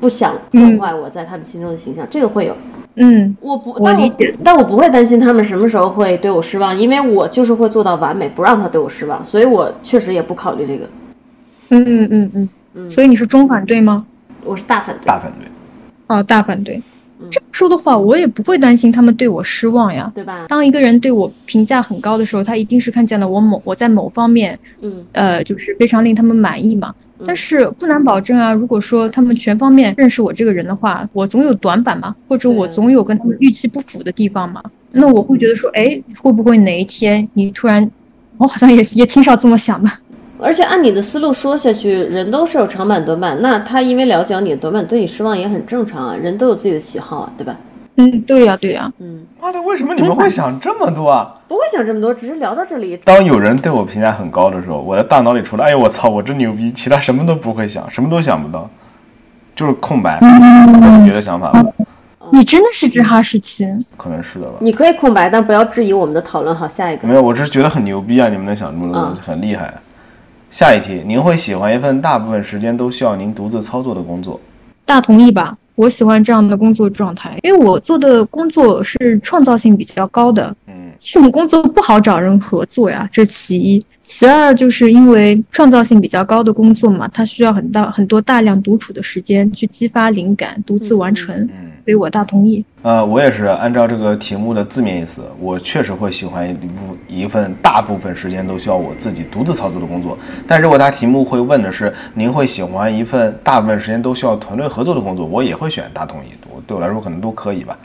[0.01, 2.57] 不想破坏我在他们心中的形象，这个会有。
[2.95, 10.89] 嗯，我不，我但理解但我不会担心他们什么时候会对我失望，因为我就是会做到完美，不让他对我失望，所以我确实也不考虑这个。
[11.69, 14.05] 嗯嗯嗯嗯嗯，所以你是中反对吗？
[14.43, 15.47] 我是大反对，大反对。
[16.07, 16.81] 哦，大反对。
[17.29, 20.11] 这么说的话，我也不会担心他们对我失望呀。
[20.15, 20.47] 对吧？
[20.49, 26.93] 当一个人对我评价很高的时候，他一定是看见了我某我在某方面，嗯呃，就是非常令他们满意嘛。
[27.25, 34.63] 但是不难保证啊，如果说他们全方面认识我这个人的话，我总有短板嘛，或者我总有跟他们预期不符的地方嘛。
[34.91, 37.89] 那我会觉得说，哎，会不会哪一天你突然，
[38.37, 39.89] 我好像也 也挺少这么想的。
[40.39, 46.15] 而且按你的思路说下去，人都是有长板短板，那他因为了解你的短板，对你失望也很正常啊。
[46.15, 47.55] 人都有自己的喜好啊，对吧？
[47.95, 51.35] 嗯，对呀、对呀、嗯，妈的，为什么你们会想这么多啊？
[51.47, 52.95] 不会想这么多，只是聊到这里。
[53.03, 58.69] 当有人对我评价很高的时候，我的大脑里除了“哎呦我操，我真牛逼”，其他什么都不会想，什么都想不到，
[59.53, 61.73] 就是空白，没有别的想法了，
[62.31, 63.67] 你真的是只哈士奇。
[63.97, 64.53] 可能是的吧。
[64.61, 66.55] 你可以空白，但不要质疑我们的讨论。
[66.55, 67.13] 好，下一个没。
[67.13, 68.29] 有，我只是觉得很牛逼啊！
[68.29, 69.73] 你们能想这么多东西，很厉害。
[70.49, 74.39] 下一题，您会喜欢一份大部分时间都需要您独自操作的工作？
[74.85, 75.57] 大同意吧？
[75.81, 83.83] 我喜欢这样的工作状态，因为我做的工作是创造性比较高的，嗯，这种工作不好找人合作呀，这其一。
[84.03, 92.63] 其二，就是因为创造性比较高的工作嘛，它需要很大很多大量独处的时间去激发灵感，独自完成，嗯所以我大同意。
[92.83, 100.17] 呃，我也是按照这个题目的字面意思，我确实会喜欢一部一份大部分时间都需要我自己独自操作的工作。
[100.47, 106.29] 但如果他题目会问的是您会喜欢一份大部分时间都需要团队合作的工作，我也会选大同意。
[106.53, 107.77] 我对我来说可能都可以吧。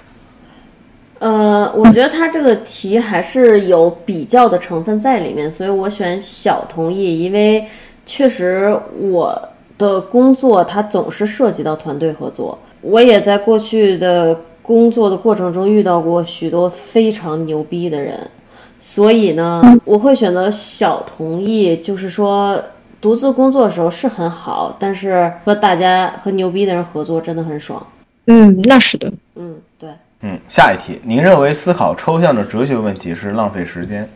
[1.19, 7.67] 呃，我觉得他这个题还是有比较的成分在里面，所以我选小同意，因为
[8.05, 18.19] 确实我的工作它总是涉及到团队合作，我也在过去的工作的过程中遇到过许多非常牛逼的人，
[18.81, 22.63] 所以呢，我会选择小同意，就是说。
[22.99, 27.87] 独自工作的时候是很好，但是和大家和牛逼的人合作真的很爽。
[28.25, 29.13] 嗯，那是的。
[29.37, 29.91] 嗯，对。
[30.23, 34.09] 嗯，下一题，您认为思考抽象的哲学问题是浪费时间？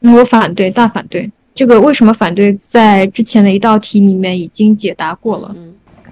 [0.00, 1.30] 嗯我反对，大反对。
[1.54, 5.54] 这个为什么反对，在之前的一道题里面已经解答过了。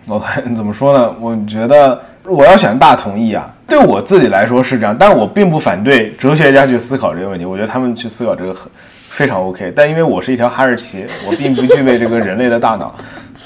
[0.08, 0.22] 我
[0.54, 1.14] 怎么说呢？
[1.20, 3.52] 我觉得我要选大同意啊。
[3.68, 7.44] 对我自己来说是这样，但我并不反对哲学家去思考这个问题。
[7.44, 8.70] 我觉得他们去思考这个很
[9.08, 9.72] 非常 OK。
[9.74, 12.94] 但因为我是一条哈士奇，我并不具备这个人类的大脑。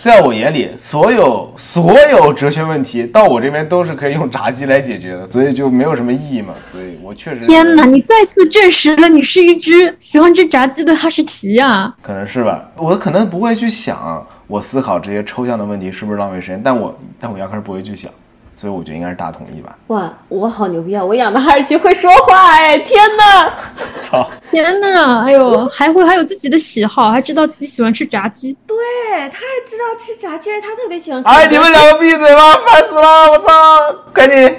[0.03, 6.55] 在我眼里，所有所有哲学问题到我这边都是可以用炸鸡来解决的，所以就没有什么意义嘛。
[6.73, 12.63] 所以我确实天哪，你再次证实了你是一只喜欢吃炸鸡的哈士奇呀、可能是吧。
[12.77, 18.11] 我可能不会去想我思考这些抽象的问题是不是浪费时间，但我但我压根儿不会去想，
[18.53, 19.79] 所以我觉得应该是大同意吧。
[19.87, 21.05] 哇，我好牛逼啊！
[21.05, 22.77] 我养的哈士奇会说话哎！
[22.81, 23.49] 天哪，
[24.03, 24.29] 操！
[24.51, 28.53] 天呐，哎呦，还会还有自己的喜好，还知道自己喜欢吃炸鸡。
[28.67, 28.77] 对，
[29.31, 31.23] 他还知道吃炸鸡，他特别喜欢。
[31.23, 33.31] 哎，你们两个闭嘴吧，烦死了！
[33.31, 34.53] 我操，赶紧。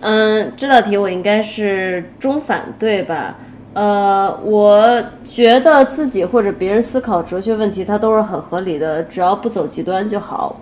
[0.00, 3.34] 嗯，这道题我应该是中反对吧？
[3.76, 10.56] 呃，我觉得自己或者别人思考哲学问题，它都是很合理的，只要不走极端就好。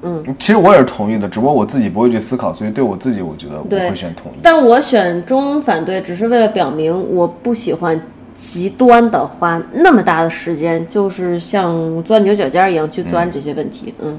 [0.00, 4.36] 嗯其实我也是同意的，只不过我自己不会去思考，所以对我自己，我觉得我会选同意。
[4.42, 8.00] 但我选中反对，只是为了表明我不喜欢
[8.34, 13.92] 极端的花那么大的时间，就是像钻牛角尖一样去钻这些问题。
[14.00, 14.18] 嗯，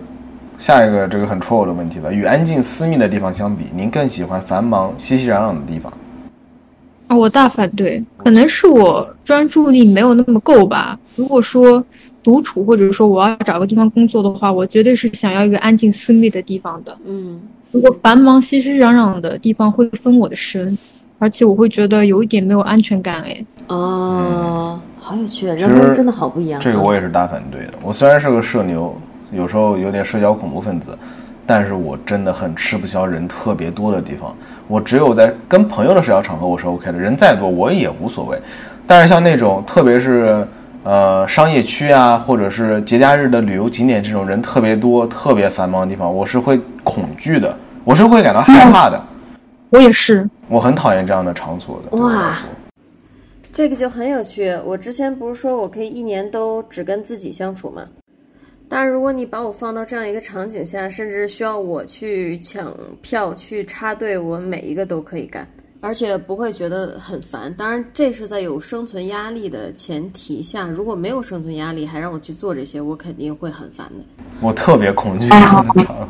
[0.59, 5.91] 下一个这个很 troll 的问题了，与安静私密的地方相比，您更喜欢繁忙熙熙攘攘的地方？
[7.07, 10.99] 啊，我大反对，可能是我专注力没有那么够吧。
[11.15, 11.83] 如果说
[12.23, 16.97] 独处，或者说我要找个地方工作的话，我绝对是想要一个安静私密的地方的。
[17.05, 17.39] 嗯，
[17.71, 20.75] 如果繁忙熙熙攘攘的地方会分我的神，
[21.19, 23.21] 而且我会觉得有一点没有安全感。
[23.21, 26.59] 哎，哦，好有趣，人实们真的好不一样。
[26.59, 27.73] 这个我也是大反对的。
[27.83, 28.95] 我虽然是个社牛，
[29.31, 30.97] 有时候有点社交恐怖分子，
[31.45, 34.35] 但是我真的很吃不消人特别多的地方。
[34.67, 38.37] 我只有在跟朋友的社交场合我是 OK 的，人再多我也无所谓。
[38.87, 40.47] 但是像那种特别是
[40.83, 49.01] 呃商业区啊，或者是节假日的旅游景点这种人特别多、特别繁忙的地方，我是会恐惧的，我是会感到害怕的。
[49.69, 50.27] 我也是。
[50.47, 51.97] 我很讨厌这样的场所的。
[51.97, 52.37] 哇
[53.51, 54.55] 这个就很有趣。
[54.65, 57.83] 我之前不是说我可以一年都只跟自己相处吗？
[58.67, 65.47] 但是如果你把我放到这样一个场景下，甚至需要我去抢票、去插队，我每一个都可以干，
[65.81, 67.53] 而且不会觉得很烦。
[67.53, 70.67] 当然，这是在有生存压力的前提下。
[70.67, 74.03] 如果没有生存压力，还让我去做这些，我肯定会很烦的。
[74.41, 76.07] 我特别恐惧这样的场合。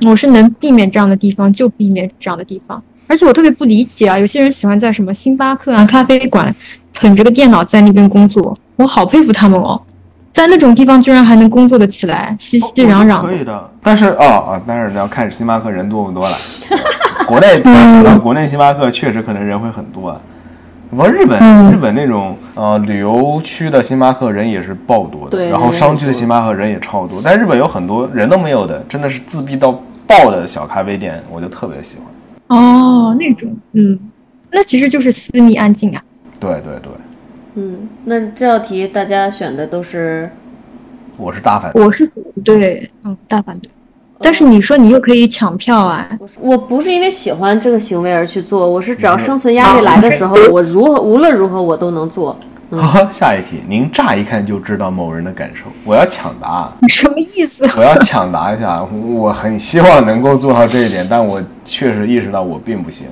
[0.06, 2.82] 我是能避免这样的地方就避免这样的地方。
[3.06, 6.54] 而且我特别不理解啊，有些人喜欢在什么星巴克啊、咖啡馆
[6.92, 9.80] 捧着个电脑在那边工作，我好佩服他们哦，
[10.34, 13.22] 在那种地方居然还能工作的起来，熙熙攘攘。
[13.22, 16.36] 可以的，但是哦哦，但是要看星巴克人多不多了。
[17.28, 20.20] 国内想到国内星巴克确实可能人会很多。
[20.90, 27.20] 不过日本日本那种呃旅游区的星巴克人也是爆多的，然后商区的星巴克人也超多。
[27.24, 32.58] 但日本有很多人都没有的，真的是自闭到爆的小咖啡店，我就特别喜欢。
[32.58, 33.96] 哦，那种，嗯，
[34.50, 36.02] 那其实就是私密安静啊。
[36.40, 36.92] 对对对。
[37.54, 40.28] 嗯，那这道题大家选的都是？
[41.16, 41.84] 我是大反对。
[41.84, 42.10] 我是
[42.44, 43.70] 对，嗯，大反对。
[44.20, 46.08] 但是你说你又可以抢票啊？
[46.40, 52.36] 我不是因为喜欢这个行为而去做，我是只要生存压力来的时候，我如何无论如何我都能做。
[52.70, 56.72] 好，下一题，您乍一看就知道某人的感受，我要抢答。
[56.88, 57.64] 什么意思？
[57.76, 63.06] 我要抢答一下，我很希望能够做到这一点，但我确实意识到我并不行。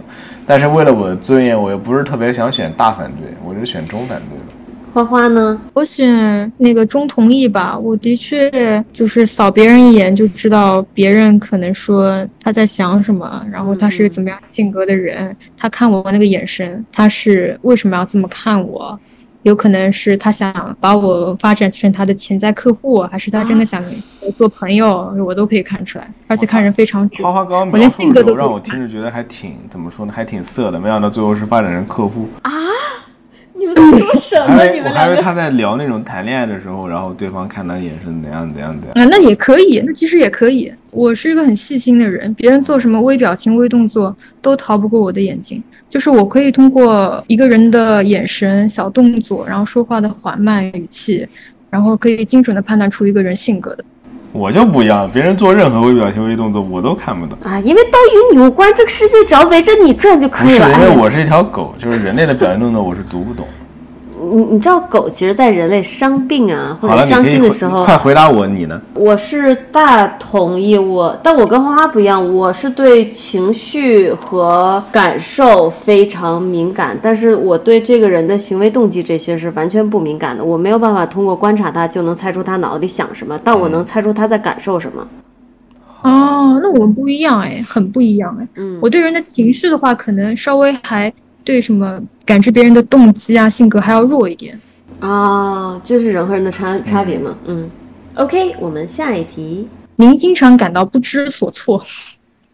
[0.47, 4.45] 但是为了我的尊严，我又不是特别想选大反对，我就选中反对了。
[4.93, 5.59] 花花呢？
[5.73, 7.79] 我选那个中同意吧。
[7.79, 18.99] 我的确就是扫别人一眼就知道别人可能说他在想什么，然后他是个怎么样性格的人，他看我那个眼神，他是为什么要这么看我？
[19.43, 23.83] 有可能是他想把我发展成他的潜在客户，还是他真的想
[24.37, 25.13] 做朋友？
[25.27, 27.27] 我都可以看出来，而且看人非常准。
[27.27, 30.13] 花花刚刚描述的时候，让我听着觉得还挺怎么说呢？
[30.15, 30.79] 还挺色的。
[30.79, 32.51] 没想到最后是发展成客户啊！
[33.55, 34.65] 你们在说 什么？
[34.65, 38.93] 你们我还以为他在聊那种谈恋爱的时候，然后对方看他眼神怎样怎样怎样。
[38.95, 40.73] 啊，那也可以，那其实也可以。
[40.91, 45.63] 我是一个很细心的人，别人做什么微表情、微动作都逃不过我的眼睛。
[45.93, 51.29] 就是我可以通过一个人的眼神、小动作，然后说话的缓慢语气，
[51.69, 53.85] 然后可以精准的判断出一个人性格的。
[54.33, 60.67] 我就不一样，别人做任何微表情、微动作，我都看不懂啊，因为都与你无关，这个世界只要围着你转就可以了。
[60.67, 63.47] 不是，因为我是一条狗，就是人类的表情动作我是读不懂。
[64.23, 68.81] 你你知道狗其实，在人类伤病啊或者伤心的时候，快回答我，你呢？
[68.95, 85.07] 我是大同意我，但我跟花花不一样，我是对情绪和感受非常敏感，但是我对这个人的行为动机这些是完全不敏感的，我没有办法通过观察他就能猜出他脑子里想什么，但我能猜出他在感受什么。
[86.03, 88.49] 哦，那我们不一样哎，很不一样哎。
[88.57, 91.13] 嗯，我对人的情绪的话，可能稍微还。
[91.45, 94.59] 对什么感知别人的动机啊、性格还要弱一点
[95.01, 97.37] 啊，就是人和人的差差别嘛。
[97.47, 97.69] 嗯
[98.15, 99.69] ，OK，我们下一题。
[99.97, 101.85] 您经常感到不知所措。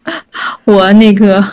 [0.65, 1.43] 我那个，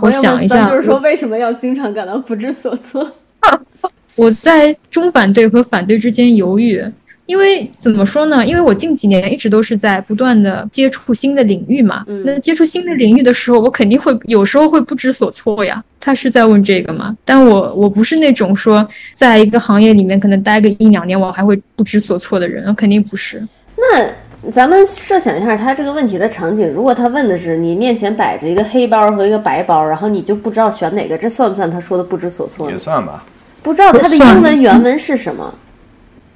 [0.00, 3.10] 我想一下，就是说为什么要经常感到不知所措？
[4.16, 6.82] 我在中反对和反对之间犹豫。
[7.28, 8.44] 因为怎么说呢？
[8.44, 12.02] 因为我近几年一直都是在不断的接触新的领域嘛。
[12.06, 12.22] 嗯。
[12.24, 15.84] 那接触新的领域的时候，我肯定会有时候会不知所措呀。
[16.00, 17.14] 他是在问这个吗？
[17.26, 23.42] 但我我不是那种说在一个行业里面可能待个一两年我还会不知所措的人，肯定不是。
[23.76, 32.70] 那咱们设想一下他这个问题的场景，如果他问的是你面前摆着一个黑包和一个白包，然后你就不知道选哪个，这算不算他说的不知所措？
[32.70, 33.22] 也算吧。
[33.62, 35.52] 不知道他的英文原文是什么？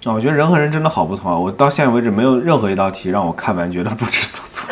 [0.04, 1.36] 啊，我觉得人和人真的好不同啊！
[1.38, 4.68] 我到现在为止没有任何一道题让我看完觉得不知所措。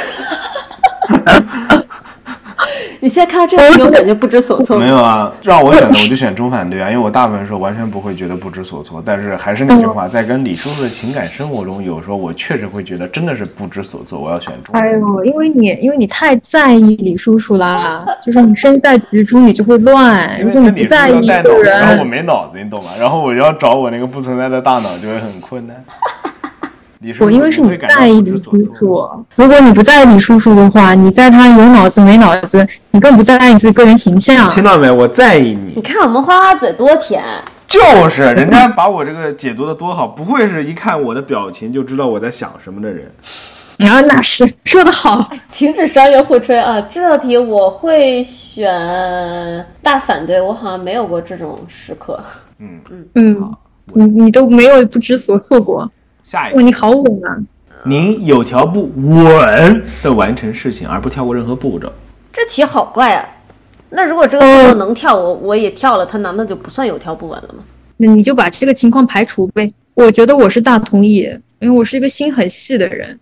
[3.00, 4.78] 你现在看到这个 你有感觉不知所措？
[4.78, 9.02] 没有啊，让我选的我就选中反对啊，因为我大部分时候完全不会觉得不知所措。
[9.04, 14.20] 但是还是那句话，在跟李叔叔的情感生活中，有时候我确实会觉得真的是不知所措。
[14.20, 14.74] 我要选中。
[14.74, 20.38] 哎呦，因为你因为你太在意李叔叔啦，就是你身在局中你就会乱。
[20.42, 22.90] 如果你不在意一个人，然后我没脑子，你懂吗？
[23.00, 25.76] 然后我要找我那个不存在的大脑就会很困难。
[27.18, 34.46] 我因为是你在意李叔叔，如果你不在意李叔叔的话，你在他有脑子没脑子，你更不在意你自己个人形象。
[34.50, 34.90] 听到没？
[34.90, 35.72] 我在意你。
[35.76, 37.24] 你看我们花花嘴多甜，
[37.66, 43.10] 就是人家把我这个解读的多好，不会是一看我的表情就知道我在想什么的人。
[43.78, 45.26] 啊，那是说的好。
[45.50, 46.78] 停止商业互吹啊！
[46.90, 48.70] 这道题我会选
[49.82, 52.22] 大反对，我好像没有过这种时刻。
[52.58, 53.54] 嗯嗯嗯，
[53.94, 55.90] 你你都没有不知所措过。
[56.30, 57.36] 下一个，你好稳啊！
[57.84, 61.92] 您有条不紊的完成事情，而不跳过任何步骤。
[62.31, 63.28] 这题好怪啊！
[63.88, 67.64] 那如果这个步骤能跳，我我也跳了，它难道就不算有条不紊了吗？
[67.96, 69.68] 那你就把这个情况排除呗。
[69.94, 71.28] 我觉得我是大同意，
[71.58, 73.18] 因为我是一个心很细的人。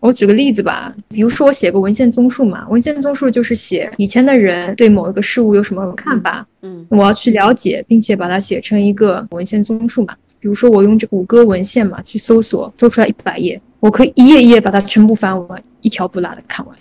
[0.00, 10.12] 我举个例子吧，比如说我写个文献综述嘛，文献综述就是写以前的人对某一个事物有什么看法，嗯，我要去了解，并且把它写成一个文献综述嘛。
[10.42, 16.76] 比如说我用这谷歌文献嘛去搜索，搜出来一百页，我可以一页一页把它全部翻完，一条不落的看完。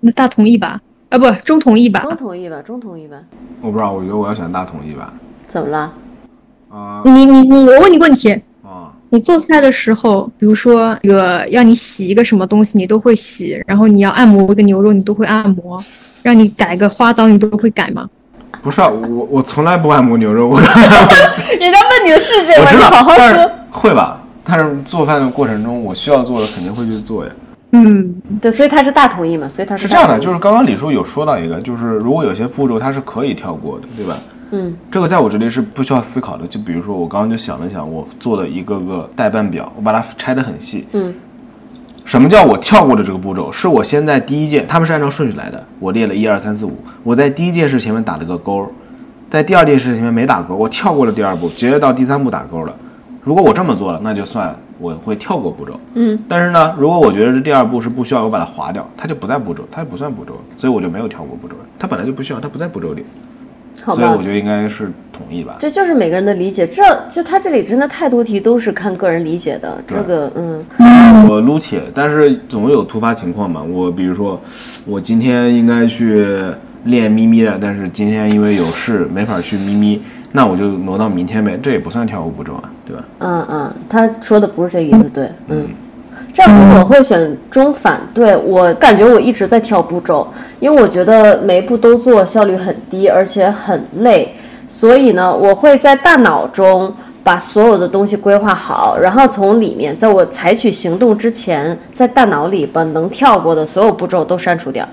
[0.00, 0.78] 那大同意吧？
[1.08, 2.00] 啊，不，中同意吧？
[2.00, 3.16] 中同意吧，中同意吧。
[3.62, 5.10] 我不知道，我觉得我要选大同意吧。
[5.46, 5.94] 怎么了？
[6.68, 8.30] 啊你你你，我问你个问题，
[8.62, 15.82] 啊，你做菜的时候，比如说这个要你洗一个什么东西，你都会洗，然后你要按摩一个牛肉，你都会按摩，
[16.22, 18.06] 让你改个花刀，你都会改吗？
[18.62, 23.50] 不是啊，我我从来不按摩牛肉，我 人家问你的是这个，你好，好说。
[23.70, 24.20] 会吧？
[24.44, 27.30] 但是做饭的过程中，我需要做的肯定会去做呀。
[27.72, 34.16] 嗯，对，所以他是大同意嘛，所以他是是这样的，就是刚刚李叔有说到一个，就是如果有些步骤它是可以跳过的，对吧？
[34.52, 36.46] 嗯，这个在我这里是不需要思考的。
[36.46, 40.88] 就比如说我刚刚就想了想，我做的一个个代办表，我把它拆得很细。
[40.92, 41.14] 嗯，
[42.08, 43.52] 什么叫我跳过的这个步骤？
[43.52, 48.66] 是我先在第一件，他们是按照顺序来的，我列了一二三四五，我在第一件事前面打了个勾，
[49.28, 52.74] 在第二件事前面没打勾，我跳过了第二步，直接到第三步打勾了。
[53.22, 55.78] 如果我这么做了，那就算我会跳过步骤。
[55.96, 61.54] 嗯，但是呢，如果我觉得这第二步是不需要，我把它划掉，它就不在步骤，它就不算步骤，所以我就没有跳过步骤。
[61.78, 63.04] 它本来就不需要，它不在步骤里，
[63.82, 64.22] 好吧所以我。
[64.22, 65.56] 觉得应该是同意吧。
[65.58, 69.76] 这就是每个人的理解，这就他这里真的太多题都是看个人理解的。
[69.86, 70.64] 这个，嗯，
[71.28, 73.62] 我撸铁，但是总有突发情况嘛。
[73.62, 74.40] 我比如说，
[74.84, 76.24] 我今天应该去
[76.84, 80.02] 练咪咪的，但是今天因为有事没法去咪咪，
[80.32, 83.04] 那我就挪到明天呗，这也不算跳舞步骤啊，对吧？
[83.18, 85.66] 嗯嗯，他说的不是这个意思，对，嗯。
[86.32, 90.28] 这样子我会选中反对，我感觉我一直在跳步骤，
[90.60, 94.32] 因为我觉得每一步都做效率很低，而且很累，
[94.68, 104.86] 所以呢，我会在大脑中把所有的东西规划好，然后从里面，在我采取行动之前，在大脑里把能跳过的所有步骤都删除掉，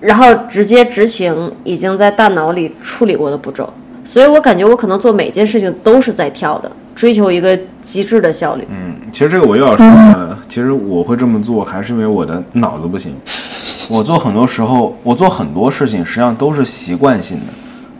[0.00, 3.72] 然后直接执行已经在大脑里处理过的步骤。
[4.04, 8.66] 所以我感觉我可能做每件事情都是在跳的，追求一个极致的效率。
[8.70, 13.14] 嗯，其实这个我又要说了，其实我会这么做，还是因为我的脑子不行。
[13.88, 17.52] 我做很多时候，我做很多事情，实际上都是习惯性的。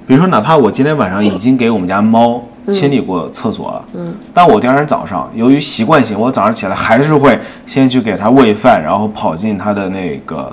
[0.06, 2.42] 比如说，哪怕我今天晚上已经给我们家猫
[2.72, 10.50] 清理过厕所了，嗯，但我第二天早上由于习惯性，我早上起来还是会先去给它喂饭，然后跑进它的那个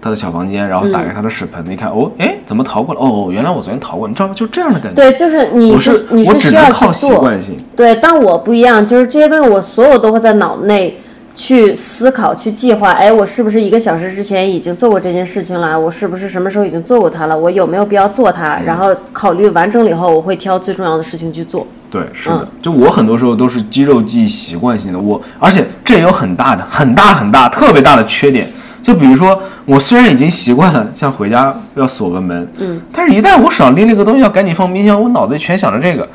[0.00, 3.00] 它的小房间，然后打开他的屎盆子，一看，哦，哎，怎么逃过了？
[3.00, 4.34] 哦，原来我昨天逃过，你知道吗？
[4.34, 4.94] 就这样的感觉。
[4.94, 7.56] 对，就是你我是你我只是需要靠习，惯性。
[7.76, 10.98] 对，但我不一样，就是这些东西我所有都会在脑内
[11.34, 12.92] 去思考、去计划。
[12.92, 15.78] 哎，我是不是一个小时之前已经做过这件事情了？
[15.78, 17.38] 我是不是什么时候已经做过它了？
[17.38, 18.58] 我有没有必要做它？
[18.64, 21.66] 然后考虑完整了以后，我会挑最重要的事情去做。
[21.90, 28.48] 对，是的，就我很多时候都是肌肉记忆习惯性的，我而且这也有很大的、很大很大、特别大的缺点。
[28.82, 36.08] 就比如说，我虽然已经习惯了像回家要锁个门，嗯，但是一旦我手上拎了个东西要赶紧放冰箱，我脑子里全想着这个，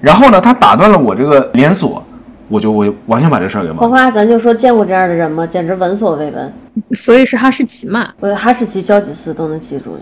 [0.00, 2.04] 然后呢，他打断了我这个连锁，
[2.48, 3.82] 我就我完全把这事儿给忘了。
[3.82, 5.46] 花花，咱就说见过这样的人吗？
[5.46, 6.52] 简直闻所未闻。
[6.92, 8.08] 所以是哈士奇嘛。
[8.20, 10.00] 我哈士奇教几次都能记住了。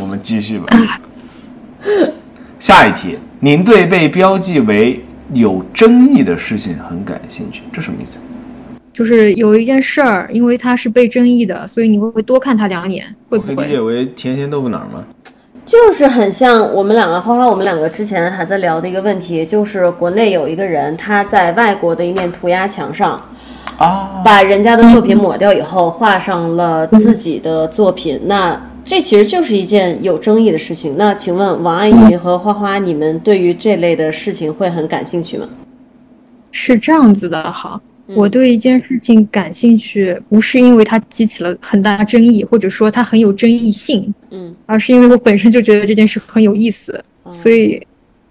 [0.00, 0.66] 我们继续吧。
[2.60, 8.18] 下一题，您对被标记为有争议的事情很感兴趣，这什么意思？
[8.98, 13.64] 就是有一件事儿，因为它是被争议的，所以你会会多看它两眼，会不会？
[13.64, 15.04] 理解为甜咸豆腐脑儿吗？
[15.64, 23.22] 就是很像我们两个花花，我们两个之前还在聊的一个问题，就是国内有一个人他在外国的一面涂鸦墙上，
[23.76, 28.20] 啊，把人家的作品抹掉以后，画上了自己的作品。
[28.24, 30.96] 那这其实就是一件有争议的事情。
[30.98, 35.46] 那请问王阿姨和花花，你们对于这类的事情会很感兴趣吗？
[36.50, 37.80] 是这样子的哈。
[38.08, 38.16] 嗯。
[38.16, 47.30] 我对一件事情感兴趣，不是因为它激起了很大争议，或者说它很有争议性，嗯，而是因为我本身就觉得这件事很有意思，哦。
[47.30, 47.80] 所以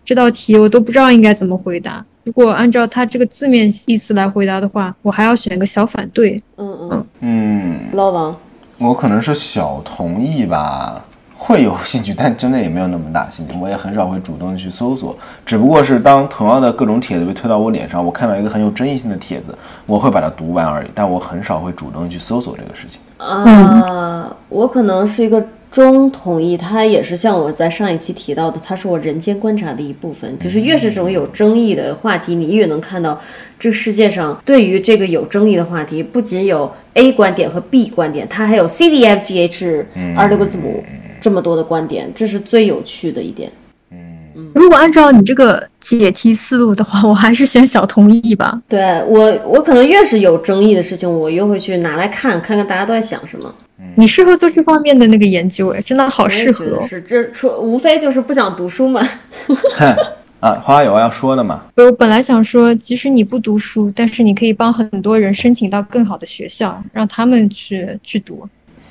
[0.04, 2.06] 这道题我都不知道应该怎么回答。
[2.24, 6.42] 如果按照它这个字面意思来回答的话，我还要选个小反对。
[6.58, 8.38] 嗯嗯，嗯，老王，
[8.80, 11.06] 我可能是小同意吧，
[11.48, 13.54] 会有兴趣，但真的也没有那么大兴趣。
[13.58, 23.00] 我也很少会主动去搜索，只不过是当同样的各种帖子被推到我脸上，我看到一个很有争议性的帖子，我会把它读完而已，但我很少会主动去搜索这个事情。
[23.16, 25.42] 啊，我可能是一个
[25.72, 30.38] 中同意，它也是像我在上一期提到的，它是我人间观察的一部分。
[30.38, 33.18] 就是越是这种有争议的话题，你越能看到
[33.58, 40.84] 这个世界上对于这个有争议的话题，不仅有 A 观点和 B 观点，它还有 C、D、F、G、H 二六个字母
[41.20, 43.52] 这么多的观点，这是最有趣的一点。
[43.92, 48.62] 嗯如果按照你这个解题思路的话，我还是选小同意吧。
[48.68, 53.54] 对我，我可能越是有争议的事情，我越会去拿来看，看看大家都在想什么。
[53.96, 56.86] 你适合做这方面的那个研究，哎，真的好适合哦。
[56.88, 59.02] 是，这除无非就是不想读书嘛。
[59.48, 59.56] 哼，
[60.40, 61.64] 啊，花花有要说的吗？
[61.76, 68.48] 我本来想说，即使你不读书，但是你可以帮很多人申请到更好的学校，让他们去去读。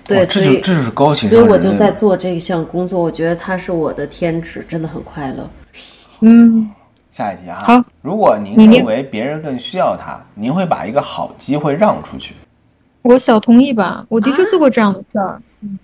[0.06, 5.50] 对，所以这就这就是高情商所以我就在做这项工作，我觉得它是我的天职，真的很快乐。
[6.20, 6.70] 嗯，
[7.10, 7.58] 下一题啊。
[7.66, 12.34] 好，如果您认为别人更需要他，您会把一个好机会让出去。
[13.02, 15.40] 我小同意吧，我的确做过这样的事儿。
[15.60, 15.78] 嗯，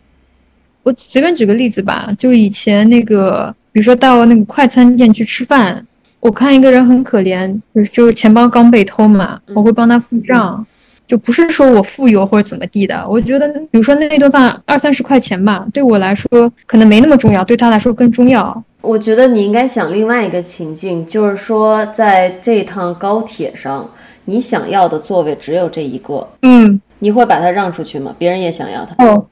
[0.82, 5.86] 我随便举个例子吧，就以前那个，比如说到那个快餐店去吃饭，
[6.20, 10.64] 我看一个人很可怜，就是就是钱包刚被偷嘛，我会帮他付账。
[11.06, 18.62] 就不是说我富有或者怎么地的，我觉得，比如说那顿饭二三十块钱吧，对我来说可能没那么重要，对他来说更重要。
[18.80, 23.88] 我觉得你应该想另外一个情境，就是说在这趟高铁上，
[24.24, 28.14] 你想要的座位只有这一个，嗯，你会把它让出去吗？
[28.18, 29.04] 别人也想要它。
[29.04, 29.24] 哦，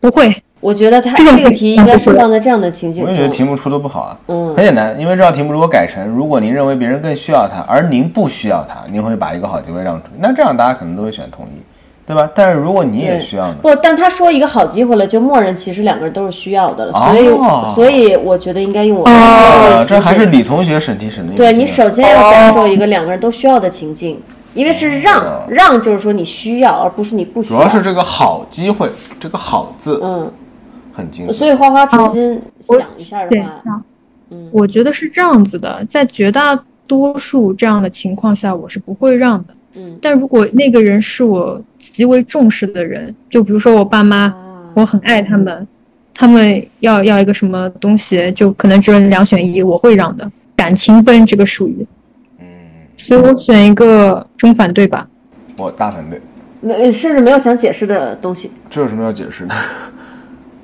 [0.00, 3.44] 不会，我觉得他这个题应该是放在这样的情境我也觉得题。
[3.44, 4.18] 目出的不好啊。
[4.26, 10.14] 嗯很简单，因为这道题目如果改成如果您认为别人更需要他，而您不需要他，您会把一个好机会让出去。
[10.18, 11.62] 那这样大家可能都会选同意，
[12.06, 12.28] 对吧？
[12.34, 13.54] 但是如果你也需要呢？
[13.62, 20.26] 不，但他说一个好机会了，就默认其实两个人都是需要的了，哦所以所以我觉得应该用我刚才说的啊，情这还是。
[20.26, 21.34] 李同学审题审的。
[21.34, 24.20] 对你首先要讲述一个两个人都需要的情境，
[24.54, 27.60] 因为是让让，就是说你需要，而不是你不需要。
[27.60, 28.90] 主要是这个好机会，
[29.20, 30.30] 这个好字嗯，
[30.98, 31.46] 很精所。
[31.46, 33.82] 以花花重新我想一下的对话，
[34.30, 39.54] 嗯我觉得是这样子的，在绝大多数这样的情况下，我是不会让的。
[39.74, 44.34] 嗯但如果那个人是我极为重视的人，就比如说我爸妈，啊
[44.74, 45.66] 我很爱他们，
[46.12, 50.28] 他们要要一个什么东西，就可能只有两选一，我会让的。
[50.56, 51.86] 感情分这个属于，
[52.40, 52.46] 嗯，
[52.96, 55.08] 所以我选一个中反对吧。
[55.56, 56.20] 我大反对，
[56.60, 58.50] 没甚至没有想解释的东西。
[58.68, 59.54] 这有什么要解释的？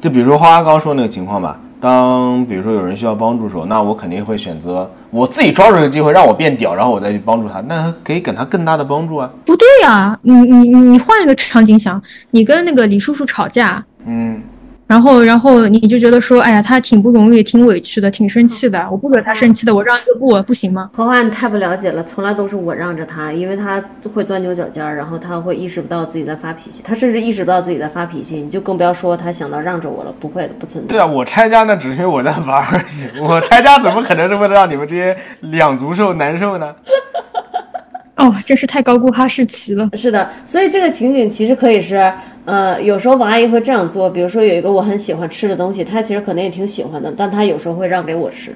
[0.05, 9.31] 就比如说花花刚刚说那个情况吧，当比如说有人需要帮助的时候，那我肯定会选择我自己抓住这个机会，让我变屌，然后我再去帮助他，那可以给他更大的帮助啊。
[9.47, 11.99] 不对呀、你你你换一个场景想，
[12.33, 14.43] 你跟那个李叔叔吵架，嗯，
[14.87, 20.91] 然后然后你就觉得说，哎呀，他挺不容易，挺委屈的，挺生气的，我不惹他生气的，我让一个步，不行吗？
[20.93, 23.83] 荷花，你太不了解了，从来都是我让着他，因为他
[24.13, 30.89] 会钻牛角尖儿，然后他会意识不到自己在发脾气，他甚至意识不到自己在发脾气，你就更不要说他想到让着我了，不会的，不存在。
[30.89, 36.75] 对啊，我拆家那只是因为我在玩而已，我拆家怎么可能是为了让你们这些两足兽难受呢？
[38.17, 39.91] 哦，真是太高估哈士奇了。
[39.95, 42.13] 是的，所以这个情景其实可以是，
[42.45, 48.55] 呃，有时候王阿姨会这样做，比如说有一个我很喜欢吃的东西，她其实可能也挺喜欢的，但她有时候会让给我吃。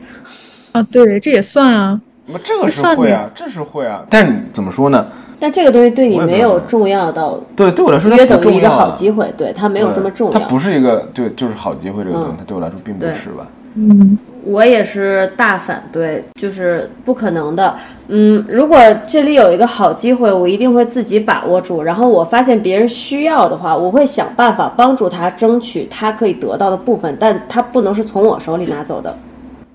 [0.73, 2.01] 啊，对，这也算啊。
[2.27, 5.07] 那这个是会啊，这是会啊，但是怎么说呢？
[5.41, 10.39] 但这个东西对你没有重要到对，对我来说它约不重要等于一个好啊机会，对它没有这么重要。
[10.39, 13.47] 它不是一个对，就是好机会这个东西，嗯它对我来说并不是吧？
[13.75, 17.75] 嗯，我也是大反对，就是不可能的。
[18.09, 21.83] 嗯，如果这里有一个好机会，我一定会自己把握住。
[21.83, 29.15] 然后我发现别人需要的话，我会想办法帮助他争取他可以得到的部分，但他不能是从我手里拿走的。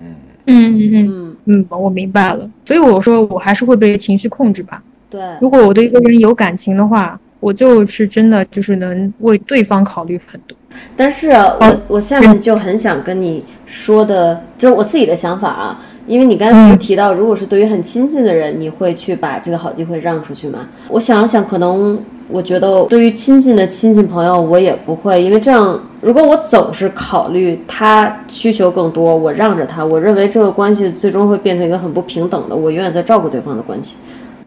[0.00, 0.14] 嗯
[0.46, 2.48] 嗯嗯嗯，我明白了。
[2.64, 4.82] 所以我说，我还是会被情绪控制吧。
[5.08, 10.56] 对，如果我对一个人有感情的话，我就是真的就是能为对方考虑很多。
[10.96, 15.78] 但是我我下面就很想跟你说的，就是我自己的想法啊。
[16.06, 20.66] 因为你刚才不是提到，如果是对于很亲近的人，你会去把这个好机会让出去吗？
[20.88, 33.96] 我想了想，可能我觉得对于亲近的亲戚朋友，我也不会，因为这样，如果我总是考虑他需求更多，我让着他，我认为这个关系最终会变成一个很不平等的，我永远在照顾对方的关系。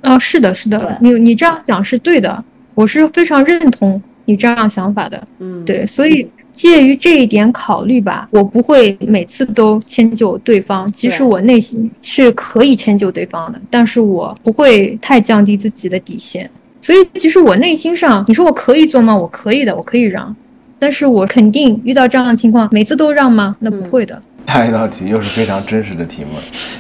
[0.02, 2.44] 啊，是的，是的，你你这样想是对的，
[2.78, 5.28] 我是非常认同你这样想法的。
[5.40, 16.48] 嗯，对，所以介于这一点考虑吧，我不会每次都迁就对方，其实我内心是可以迁就对方的，但是我不会太降低自己的底线。
[16.80, 19.18] 所以，其实我内心上，你说我可以做吗？
[19.18, 20.34] 我可以的，我可以让，
[20.78, 23.56] 但是我肯定遇到这样的情况，每次都让吗？
[23.60, 24.22] 那不会的。
[24.48, 26.30] 下一道题又是非常真实的题目，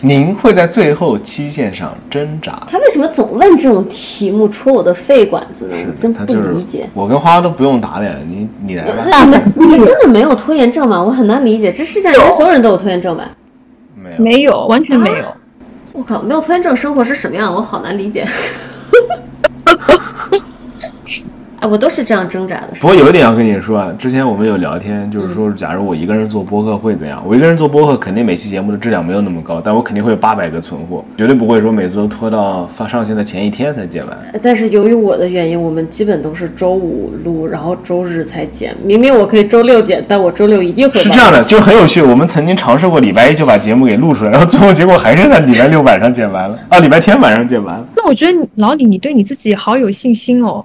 [0.02, 2.64] 您会在最后期限上挣扎？
[2.66, 5.76] 他为什么总问这种题目，戳我的肺管子呢？
[5.86, 6.88] 我真不他就是理解。
[6.94, 9.04] 我跟花花都不用打脸，你你来吧。
[9.26, 11.04] 你们你们真的没有拖延症吗？
[11.04, 13.30] 我很难理解，这世界上应该所有人都有拖延症吧？
[13.96, 15.26] 没有，没有，完全没有。
[15.92, 17.54] 我靠，没有拖延症生活是什么样？
[17.54, 18.26] 我好难理解。
[21.68, 22.68] 哎，我都是这样挣扎的。
[22.80, 27.22] 不过有一点要跟你说啊，之前我们有聊天，就是说，假如我一个人做播客会怎样？
[27.28, 34.18] 我一个人做播客，肯定每期节目的质量没有那么高，但我肯定会有八百个存货，绝对不会说每次都拖到发上线的前一天才剪完。
[34.42, 38.74] 但是由于我的原因，我们基本都是周五录，然后周日才剪。
[38.84, 42.02] 明明我可以周六剪，但我周六一定会是这样的，就很有趣。
[42.02, 47.86] 我们曾经尝试过礼拜一就把节目给录出来，然后最后结果还是在礼拜六晚上剪完了，啊，礼拜天晚上剪完了。
[47.96, 50.64] 那我觉得老李，你对你自己好有信心哦，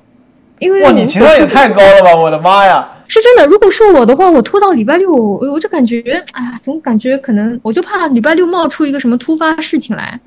[0.62, 2.14] 因为哇，你情商也太高了吧！
[2.14, 2.88] 我的妈呀！
[3.08, 3.44] 是真的。
[3.46, 6.00] 如果是我的话，我拖到礼拜六，我我就感觉，
[6.34, 10.20] 哎呀，总感觉可能，我就怕礼拜六冒出一个什么突发事情来。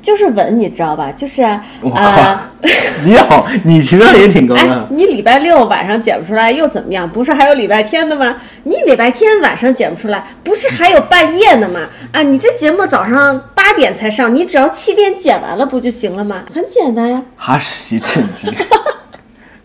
[0.00, 1.10] 就是稳，你知道吧？
[1.12, 2.38] 就是啊呃，
[3.04, 4.86] 你好，你情商也挺高哎的，。
[4.90, 7.08] 你礼拜六晚上剪不出来又怎么样？
[7.10, 8.36] 不是还有礼拜天的吗？
[8.62, 11.80] 你礼拜天晚上剪不出来，不是还有半夜的吗？
[12.12, 16.44] 啊，你这节目早上八点才上，你只要七点剪完了不就行了吗？
[16.54, 17.22] 很简单呀。
[17.36, 18.52] 哈士奇震惊，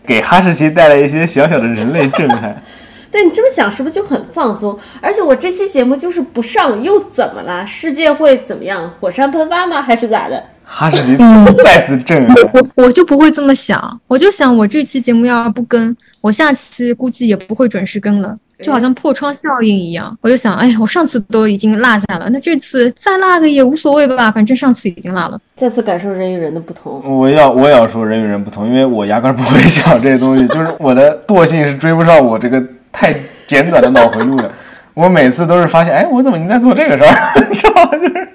[0.08, 2.60] 给哈士奇带来一些小小的人类震撼。
[3.12, 4.78] 对你这么想，是不是就很放松？
[5.00, 7.66] 而且我这期节目就是不上又怎么了？
[7.66, 8.90] 世界会怎么样？
[9.00, 9.80] 火山喷发吗？
[9.80, 10.42] 还是咋的？
[10.62, 11.16] 哈士奇
[11.64, 12.34] 再次震撼。
[12.52, 20.16] 我我就不会这么想，我就想我这期节目要是不更，我下期估计也不会准时更了，就好像破窗效应一样。
[20.20, 25.40] 我就想，哎呀，我上次都已经落下了，那这次再落个也无所谓吧，反正上次已经落了。
[25.56, 27.02] 再次感受人与人的不同。
[27.04, 33.14] 我要我也要说人与人不同，因为我压根儿不会想这些东西，就是我的惰性是追不上我这个太
[33.46, 34.50] 简短的脑回路的。
[34.94, 37.14] 我每次都是发现，哎，我怎么已经在做这个事儿？
[37.48, 37.90] 你知道吗？
[37.92, 38.28] 就是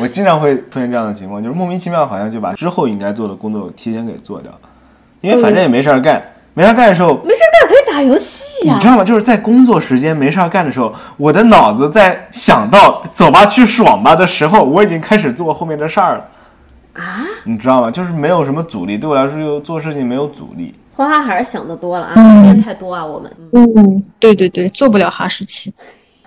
[0.00, 4.52] 我经常会出现这样的情况，就是莫名其妙好像就把之后应该做的工作提前给做掉，
[5.20, 6.22] 因为反正也没事儿干，
[6.54, 9.02] 没事儿干的时候，没事干可以打游戏呀、你知道吗？
[9.02, 16.24] 就是在工作时间没事儿干的时候，我的脑子在想到走吧去爽吧的时候，我已经开始做后面的事儿了。
[16.92, 17.26] 啊！
[17.42, 17.90] 你知道吗？
[17.90, 20.72] 就是没有什么阻力，对我来说就做事情没有阻力。
[20.92, 23.32] 花花还是想的多了啊，改变太多啊，我们。
[23.52, 25.74] 嗯，对对对，做不了哈士奇。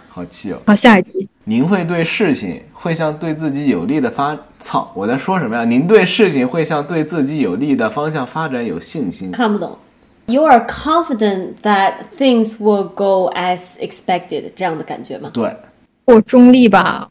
[0.09, 0.57] 好气哦！
[0.65, 1.29] 好，下一题。
[1.45, 5.63] 您会对事情会向对自己有利的发操，我在说什么呀？
[5.63, 9.31] 您对事情会向对自己有利的方向发展有信心。
[9.31, 9.77] 看不懂。
[10.31, 15.29] You are confident that things will go as expected，这样的感觉吗？
[15.33, 15.53] 对，
[16.05, 17.09] 我中立吧，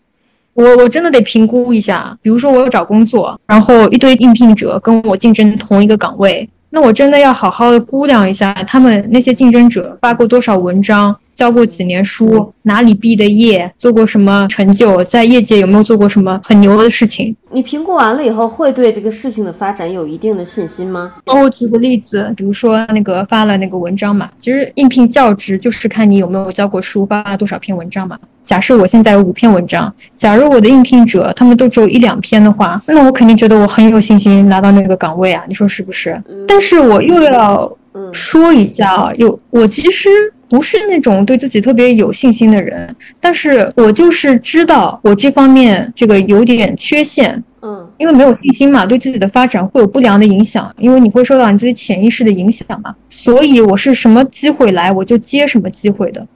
[0.55, 2.17] 我我真的得评估一下。
[2.23, 11.15] 比如说我要找工作，然后一堆应聘者跟我竞争同一个岗位，那我真的要好好的估量一下他们那些竞争者发过多少文章。
[11.41, 17.35] 教过几年书，哪里毕的业，做过什么成就，在业界有没有做过什么很牛的事情？
[17.51, 21.15] 你评估完了以后，会对这个事情的发展有一定的信心吗？
[21.25, 28.19] 哦，我举个例子，比如说那个发了那个文章嘛，其实应聘教职就是看你有没有教过书，发了多少篇文章嘛。
[28.43, 36.23] 假设我现在有五篇文章，假如我的应聘者他们都只有一两篇的话，那我肯定觉得我很有信心拿到那个岗位啊，你说是不是？
[36.47, 37.75] 但是我又要
[38.13, 40.09] 说一下啊，有我其实
[40.51, 52.93] 不是那种对自己特别有信心的人，但是我就是知道我这方面这个有点缺陷，嗯，因为没有信心嘛，对自己的发展会有不良的影响，因为你会受到你自己潜意识的影响嘛。
[53.09, 56.27] 所以我是什么机会来我就接什么机会的，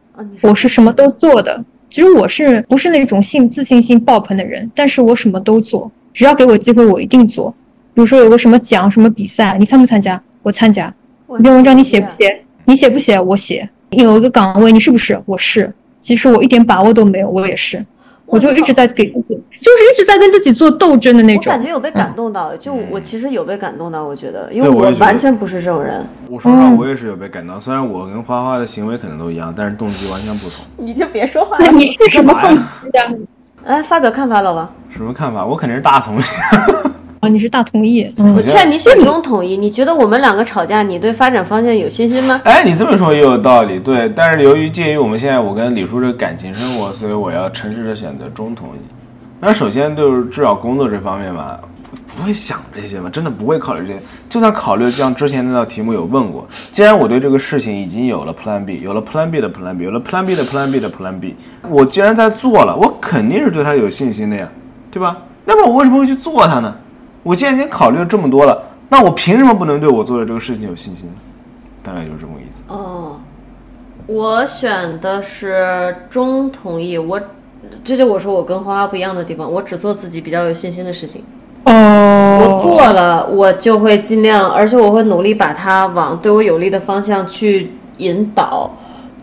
[0.42, 1.64] 我是什么都做的。
[1.90, 7.52] 其实我是不是那种信自信心爆棚的人，但是我什么都做，只要给我机会我一定做。
[7.92, 10.20] 比如说有个什么奖什么比赛，你参不参加？
[10.42, 10.92] 我参加。
[11.26, 12.36] 我一篇文章你写不写？
[12.64, 13.20] 你写不写？
[13.20, 13.68] 我写。
[14.02, 15.20] 有一个岗位你是不是？
[15.26, 15.72] 我是。
[16.00, 17.84] 其实我一点把握都没有，我也是。
[18.26, 21.52] 我就一直在给自己，就是一直在跟自己做斗争的那种我种。
[21.52, 26.04] 感觉有被感动到，就我其实有被感动到，我觉得，因为我完全不是这种人。
[26.30, 27.60] 我说实话，我也是有被感动。
[27.60, 30.64] 虽然我跟花花的行为可能都一样，但是动机完全不同。
[30.78, 32.62] 你就别说话了你是什么动机
[32.94, 33.12] 呀？
[33.66, 34.74] 来发表看法，老王。
[34.90, 35.44] 什么看法？
[35.44, 36.22] 我肯定是大同意。
[37.24, 38.12] 啊，你是大同意。
[38.18, 39.56] 嗯我劝你选中统一。
[39.56, 42.38] 你觉得我们两个吵架，你对发展方向有信心吗？
[42.44, 44.12] 哎，你这么说也有道理，对。
[44.14, 48.78] 但是由于介于我们现在我跟李叔这个感情生活，所以我要诚实的选择中统一。
[49.40, 53.98] 那首先就是至少工作这方面吧，不不会想这些嘛，真的不会考虑这些。
[54.28, 61.36] 就算考虑，像之前那道题目有问过，既然我对这个事情已经有了 Plan B，有了 Plan B 的 Plan B，有了 Plan B 的 Plan B 的 Plan B，
[61.68, 64.48] 我既然在做了，我肯定是对他有信心的呀，
[64.90, 65.16] 对吧？
[65.44, 66.74] 那么我为什么会去做它呢？
[67.24, 71.14] 我既然已经考虑了这么多了，那我凭什么不能对我做的这个事情有信心呢？
[71.82, 72.62] 大概就是这么个意思。
[72.68, 73.18] 哦，
[74.06, 76.96] 我选的是中同意。
[76.96, 77.20] 我
[77.82, 81.24] 这就我说我跟花花不一样的地方，我只做自己比较有信心的事情。
[81.64, 88.70] 哦，我做了，我就会尽量，而且我会努力把它往对我有利的方向去引导。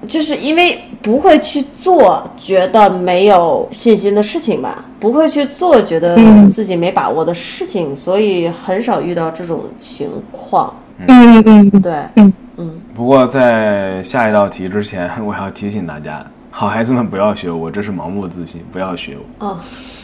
[0.08, 6.18] 就是因为不会去做觉得没有信心的事情吧，不会去做觉得
[6.50, 10.74] 自己没把握的事情，所以很少遇到这种情况。
[10.98, 11.08] 嗯
[11.46, 19.48] 嗯嗯，对，嗯嗯，不过在下一道题之前， 我要提醒大家，好孩子们不要学我，这是盲目自信，不要学我。
[19.48, 19.60] 哦，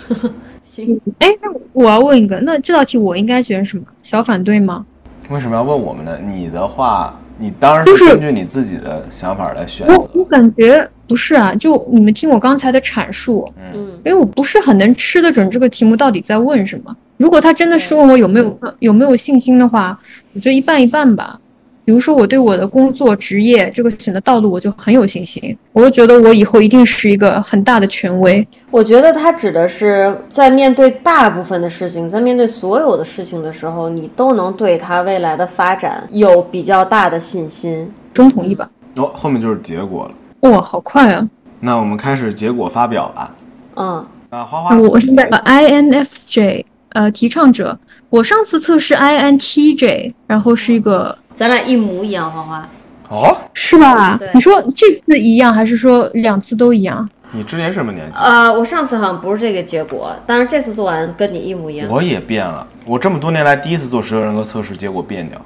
[0.66, 3.84] 行，哎，那我要问一个，那这道题我应该选什么？
[4.02, 4.86] 小反对吗？
[5.30, 6.18] 为什么要问我们呢？
[6.26, 10.10] 你的话，你当然就是是根据你自己的想法来选我择。
[10.14, 16.96] 我感觉不是啊，就你们听我刚才的阐述，嗯因为我不是很能吃得准这个题目到底在问什么。
[17.18, 20.00] 如果他真的是问我有没有有没有信心的话，
[20.34, 21.40] 我觉得一半一半吧。
[21.88, 28.46] 比如说我对我的工作职业这个选择道路我就很有信心，我就觉得我以后一定是一个很大的权威。
[28.70, 37.90] 我觉得他指的是在面对大部分的事情，在面对所有的事情的时候，你都能对他未来的发展有比较大的信心。
[38.14, 38.70] 中同意吧？
[38.98, 40.50] 哦，后面就是结果了。
[40.50, 41.26] 哇，好快啊！
[41.62, 43.34] 那我们开始结果发表吧。
[43.76, 47.80] 嗯，啊，花花，我是 INFJ，呃，提倡者。
[48.10, 52.68] 我上次测试 INTJ，然后是一个，咱俩一模一样，花花。
[53.10, 54.20] 哦，是吧？
[54.34, 57.08] 你说这次一样，还是说两次都一样？
[57.32, 58.18] 你之前什么年纪？
[58.20, 61.88] 呃，我上次好像不是这个结果，但是这次做完跟你一模一样。
[61.88, 65.40] 我也变了，我这么多年来第一次做十六人格测试，结果变掉。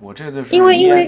[0.00, 1.06] 我这次是 E 因为因为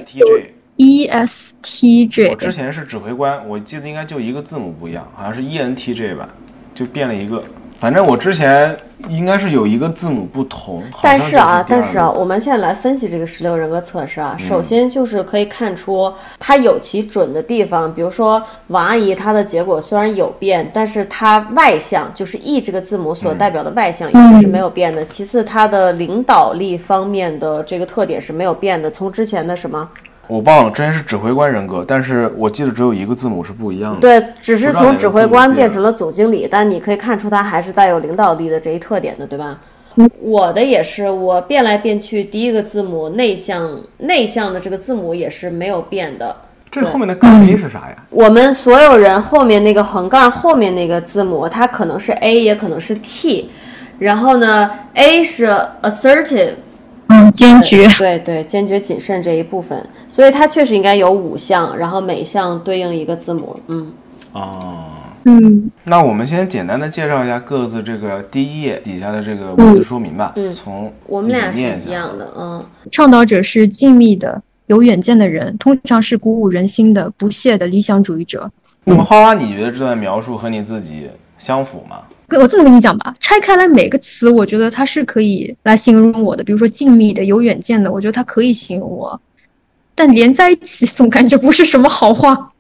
[0.77, 6.29] ESTJ，ESTJ，我之前是指挥官，我记得应该就一个字母不一样，好像是 ENTJ 吧，
[6.75, 7.43] 就变了一个。
[7.79, 8.77] 反正我之前
[9.09, 14.25] 应该是有一个字母不同，但是啊，但是啊，我们现在来分析这个十六人格测试嗯。
[14.25, 25.05] 啊，首先就是可以看出它有其准的地方，比如说王阿姨她的结果虽然有变，但是她外向就是 E 这个字母所代表的外向一直是没有变的。
[25.05, 29.89] 其次，她的领导力方面的这个特点是没有变的，从之前的什么
[30.29, 34.01] 我忘了，之前是指挥官人格，但是我记得只有一个字母是不一样的。
[34.01, 39.59] 对，只是从指挥官变成了总经理，但你可以看出他还是带有领导力的这一特点的，对吧？
[40.21, 46.37] 我的也是，我变来变去，第一个字母内向，内向的这个字母也是没有变的。
[46.71, 47.97] 这后面的杠 A 是啥呀？
[48.11, 53.51] 我们所有人后面那个横杠后面那个字母，它可能是 A，也可能是 T。
[53.99, 55.47] 然后呢，A 是
[55.81, 56.51] assertive，
[57.09, 57.87] 嗯，坚决。
[57.99, 63.57] 对对，坚决谨慎这一部分，所以它确实应该有五项，然后每项对应一个字母。
[63.69, 63.93] 嗯，
[64.33, 64.87] 哦，
[65.25, 70.33] 嗯，那我们先简单的介绍一下各自这个第一页底下的这个文字说明吧。
[70.37, 72.65] 嗯，从我们俩是一样的，嗯。
[72.91, 78.51] 倡导者是静谧的、有远见的人，通常是鼓舞人心的、不懈的理想主义者。
[78.85, 82.01] 那么花花，你觉得这段描述和你自己相符吗？
[82.29, 86.43] 跟我这么跟你讲吧，拆开来每个词，我觉得它是可以来形容我的。
[86.43, 89.21] 比如说静谧的、有远见的，我觉得它可以形容我，
[89.95, 92.53] 但连在一起 总感觉不是什么好话。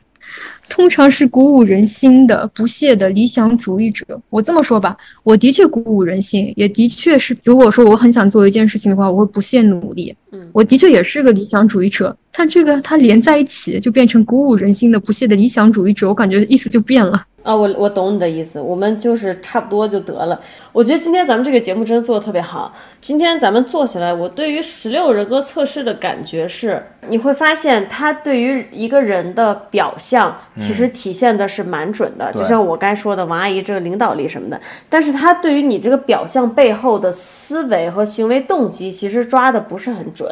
[0.69, 4.05] 通常是鼓舞人心的、不懈的理想主义者。
[4.31, 10.13] 我这么说吧，我的确鼓舞人心，也的确是，如果说我很想做一件事情的话，我会不懈努力。
[10.33, 17.25] 嗯，我的确也是个理想主义者，但这个它连在一起就变成鼓舞人心的、不懈的理想主义者，我感觉意思就变了。
[17.47, 20.39] 啊，我我懂你的意思，我们就是差不多就得了。
[20.73, 22.75] 我觉得今天咱们这个节目真的做的特别好。
[23.01, 34.61] 今天咱们做起来，我对于十六人格测试的感觉是，你会发现它对于一个人的表象其实体现的是蛮准的，就像我该说的王阿姨这个领导力什么的。
[34.91, 40.29] 但是它对于你这个表象背后的思维和行为动机，其实抓的不是很准。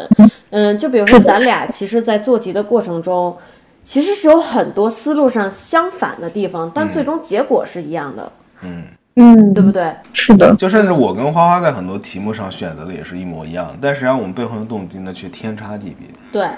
[0.51, 3.37] 嗯，就比如说咱俩其实，在做题的过程中。
[3.85, 8.33] 其实是有很多思路上相反的地方，但最终结果是一样的，
[8.63, 8.83] 嗯
[9.17, 9.95] 嗯，对不对？
[10.13, 16.09] 是的，就甚至我跟花花在很多题目上选择的也是一模一样，但实际上我们背后的动机呢却天差地别。
[16.33, 16.49] 对，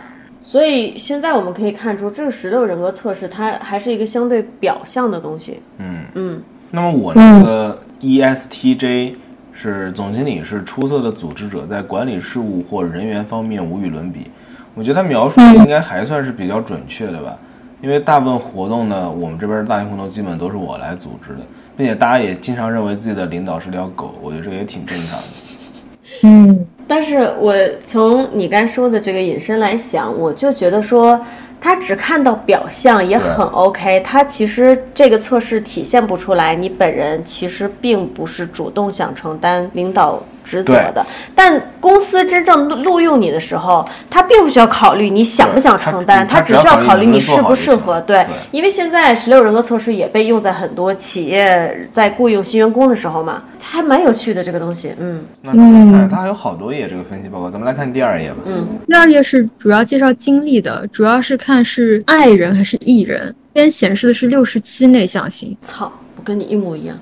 [0.40, 5.60] 所以现在我们可以看出，这个十六人格测试它还是一个相对表象的东西。
[5.78, 9.16] 嗯嗯，那么我那个 ESTJ
[9.52, 14.30] 是总经理，是出色的组织者，在管理事务或人员方面无与伦比。
[14.76, 17.34] 我觉得他描述的应该还算是比较准确的吧，
[17.80, 21.40] 因为大部分活动呢，我们这边的大型活动基本都是我来组织的，
[21.74, 25.24] 并且大家也经常认为自己的领导是条狗，我觉得这个也挺正常的。
[26.24, 27.54] 嗯，但是我
[27.86, 31.18] 从你刚说的这个引申来想，我就觉得说，
[31.58, 41.04] 他只看到表象也很 OK，他其实这个测试体现不出来你本人其实并不是主动想承担领导职责的。
[41.34, 48.00] 但公司真正录录用你的时候，他并不需要考虑你想不想承担，他只需要考虑你适不适合。
[48.02, 54.94] 对，因为现在十六人格测试也被用在很多企业在雇佣新员工的时候嘛，还蛮有趣的这个东西。
[54.98, 58.36] 嗯，那咱们看，它还有好多页这个分析报告，咱们来看第二页吧。
[58.44, 63.34] 嗯，第二页是主要介绍经历的，主要是看是爱人还是艺人。
[63.54, 65.56] 这边显示的是六十七内向型。
[65.62, 66.96] 操，我跟你一模一样，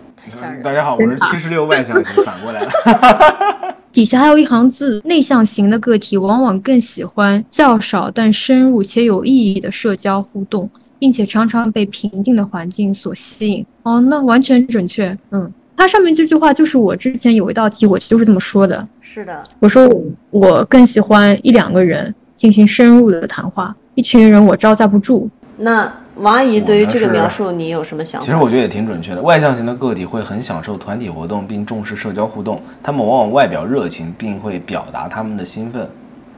[0.63, 3.77] 大家好，我是七十六外向型， 反过来了。
[3.93, 10.69] 底下还有一行字：内向型的个体往往更喜欢较少但深入且有意义的社交互动，
[10.99, 13.65] 并且常常被平静的环境所吸引。
[13.83, 15.17] 哦，那完全准确。
[15.31, 18.87] 嗯，它上面这句话就是我之前有一道题，我就是这么说的。
[19.03, 19.89] 是的，我说
[20.31, 25.29] 我更喜欢一两个人进行深入的谈话，一群人我招架不住。
[25.57, 28.25] 那王阿姨对于这个描述你有什么想法？
[28.25, 29.21] 其实我觉得也挺准确的。
[29.21, 32.63] 外向型的个体会很享受团体活动，并重视社交互动。
[32.83, 35.89] 他们往往外表热情，并会表达他们的兴奋。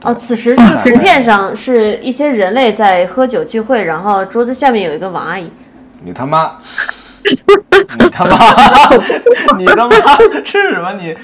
[0.01, 5.51] 哦，此时这个图片上是一些人类在喝酒聚会，然后桌子下面有一个王阿姨。
[6.03, 6.51] 你他妈，
[7.23, 8.37] 你他妈，
[9.57, 9.95] 你他妈
[10.45, 11.15] 是什么你？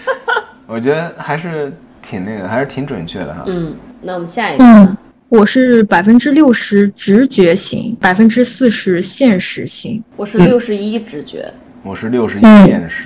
[0.66, 3.44] 我觉得还是挺那个，还是挺准确的哈。
[3.46, 4.98] 嗯，那我们下一个嗯呢？，
[5.34, 10.00] 我是百分之六十直觉型，百分之四十现实型。
[10.16, 11.52] 我是六十一直觉。
[11.82, 13.04] 我是六十一嗯现实，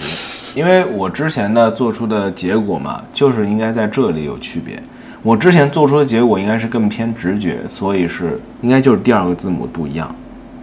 [0.53, 4.77] 因为我之前的做出的结果嘛，就是应该在这里有区别。
[5.23, 10.13] 我之前做出的结果应该是更偏直觉，所以是应该就是第二个字母不一样，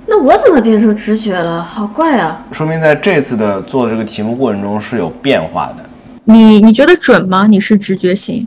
[0.06, 1.62] 那我怎么变成直觉了？
[1.62, 2.44] 好怪啊！
[2.52, 5.84] 说明在这次的做这个题目过程中是有变化的。
[6.24, 7.46] 你你觉得准吗？
[7.46, 8.46] 你是直觉型？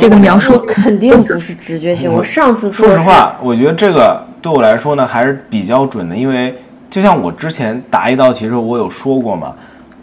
[0.00, 2.12] 这个描述肯定不是直觉性。
[2.12, 6.54] 我上次说实话，我觉得这个对我来说呢还是比较准的，因为
[6.90, 9.54] 就像我之前答一道题的时候，我有说过嘛，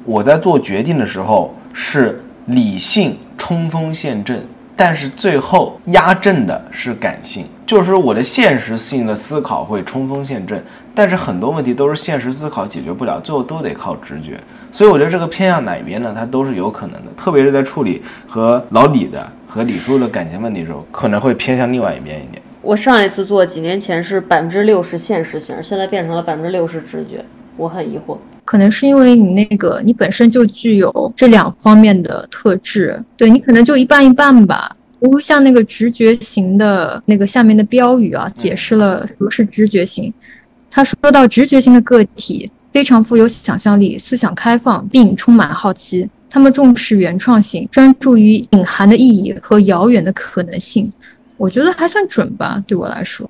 [0.06, 4.42] 我在做决定的时候是理性冲锋陷阵，
[4.76, 10.64] 但是最后压阵的是感性，就是说我的现实性的思考会冲锋陷阵，
[10.94, 14.40] 但是很多问题都是现实思考解决不了，最后都得靠直觉。
[14.72, 16.14] 所以我觉得这个偏向哪一边呢？
[16.16, 19.26] 它都是有可能的，特别是在处理和老李的
[19.56, 22.44] 和李叔的感情问题的时候，可能会偏向另外一边一点。
[22.62, 27.24] 我上一次做几年前是百分之六十现实型，现在变成了百分之六十直觉，
[27.56, 28.18] 我很疑惑。
[28.44, 34.76] 可能是因为你那个你本身就具有这两方面的特质，对你可能就一半一半吧。
[35.00, 40.14] 比如像那个直觉型的那个下面的标语啊，解释了什么是直觉型。
[40.70, 46.10] 他说到直觉型的个体非常富有想象力，思想开放，并充满好奇。
[46.36, 50.92] 他们重视原创性，专注于隐含的意义和遥远的可能性。
[51.38, 53.30] 我觉得还算准吧，对我来说。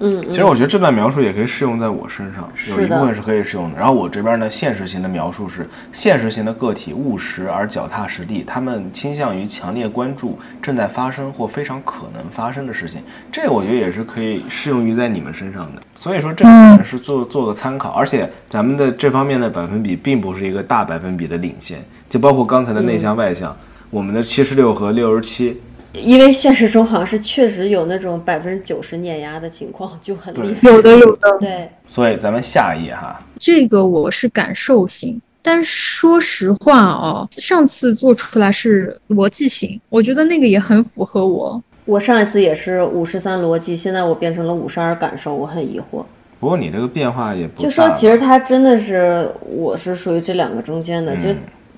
[0.00, 3.78] 嗯，其实我觉得这段描述也可以适用在我身上，有一部分是可以适用的。
[3.78, 13.02] 然后我这边呢，现实型的描述是现实型的个体务实而脚踏实地，他们倾向于强烈关注正在发生或非常可能发生的事情。
[13.30, 15.82] 这个我觉得也是可以适用于在你们身上的。
[15.94, 21.78] 所以说这个可能是做做个参考，而且咱们的这方面的百分比并不是一个大百分比的领先，
[22.08, 23.56] 就包括刚才的内向外向，
[23.90, 25.60] 我们的七十六和六十七。
[25.94, 30.68] 因为现实中好像是确实有那种百分之九十碾压的情况，就很厉害。
[30.68, 31.38] 有的，有的。
[31.38, 41.62] 对，所以咱们下一页哈，这个我是感受型，但说实话哦，上次做出来是逻辑型，我觉得那个也很符合我。
[41.84, 46.04] 我上一次也是五十三逻辑，现在我变成了五十二感受，我很疑惑。
[46.40, 51.28] 不过你这个变化也不就说其实它真的是我是属于这两个中间的，就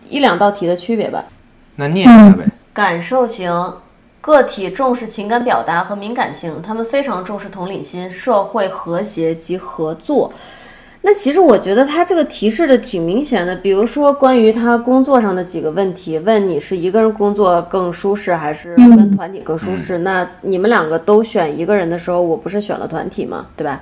[0.09, 1.25] 一两道题的区别吧。
[1.77, 2.45] 那念一下呗。
[2.73, 3.51] 感受型
[4.27, 10.33] 个体重视情感表达和敏感性，他们非常重视同理心、社会和谐及合作。
[11.03, 19.99] 那其实我觉得他这个提示的挺明显的，比如说关于他工作上的几个问题，问你是一个人工作更舒适还是跟团体更舒适？
[19.99, 23.47] 那你们两个都选一个人的时候，我不是选了团体吗？
[23.57, 23.81] 对吧？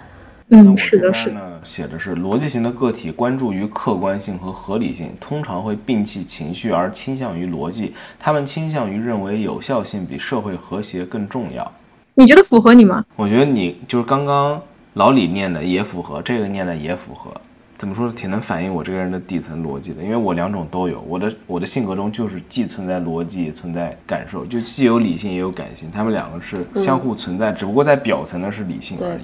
[0.50, 1.34] 嗯，我是的，是的。
[1.34, 7.94] 呢写的是逻辑型的个体关注于客观性和合理性，通常会摒弃情绪而倾向于逻辑。
[8.18, 11.72] 他们倾向于认为有效性比社会和谐更重要。
[12.14, 13.04] 你觉得符合你吗？
[13.16, 14.60] 我觉得你就是刚刚
[14.92, 17.32] 老李念的也符合，这个念的也符合。
[17.76, 18.10] 怎么说？
[18.12, 21.00] 挺能反映我这个人的底层逻辑的，因为我两种都有。
[21.08, 29.22] 我的我的性格中就是既存在逻辑，也存在感受，就既有理性也有感性，他们两个是相互存在，只不过在表层的是理性而已。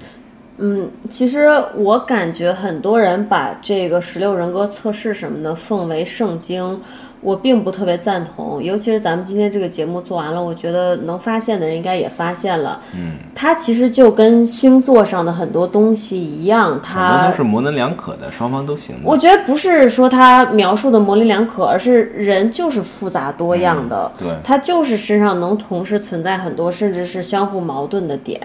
[0.62, 6.78] 嗯，其实我感觉很多人把这个十六人格测试什么的奉为圣经，
[7.20, 8.62] 我并不特别赞同。
[8.62, 18.96] 尤其是咱们今天这个节目做完了，我觉得能发现的人应该也发现了，嗯，它其实就跟星座上的很多东西一样，它都是模棱两可的，双方都行。
[19.04, 28.40] 我觉得不是说它描述的模棱两可，而是人就是复杂多样的，对他就是身上能同时存在很多甚至是相互矛盾的点。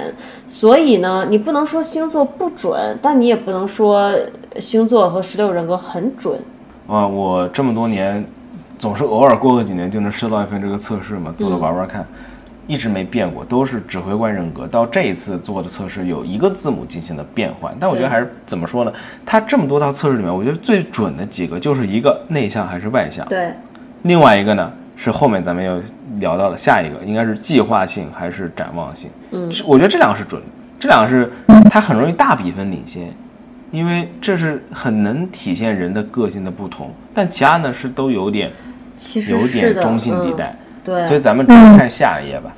[0.48, 4.12] 所以呢，你不能说星座不准，但你也不能说
[4.60, 6.40] 星座和十六人格很准。
[6.88, 8.24] 啊，我这么多年，
[8.78, 12.06] 总是偶尔过个几年就能收到一份这个测试嘛，做了玩玩看，
[12.68, 14.68] 一直没变过，都是指挥官人格。
[14.68, 18.92] 到这一次做的测试有一个字母进行了变换，但我觉得还是怎么说呢？
[19.26, 23.52] 它这么多套测试里面，我觉得最准的几个就是一个内向还是外向，对，
[24.04, 25.80] 另外一个呢是后面咱们要
[26.20, 29.10] 聊到的下一个，应该是计划性还是展望性。
[29.32, 30.48] 嗯，我觉得这两个是准的，
[30.80, 31.32] 这两个是
[31.70, 33.14] 它很容易大比分领先，
[33.72, 36.92] 因为这是很能体现人的个性的不同。
[37.14, 38.52] 但其他呢是都有点
[38.96, 42.56] 其实有是的，点中性地嗯、带，对，所以咱们直接看下一页吧。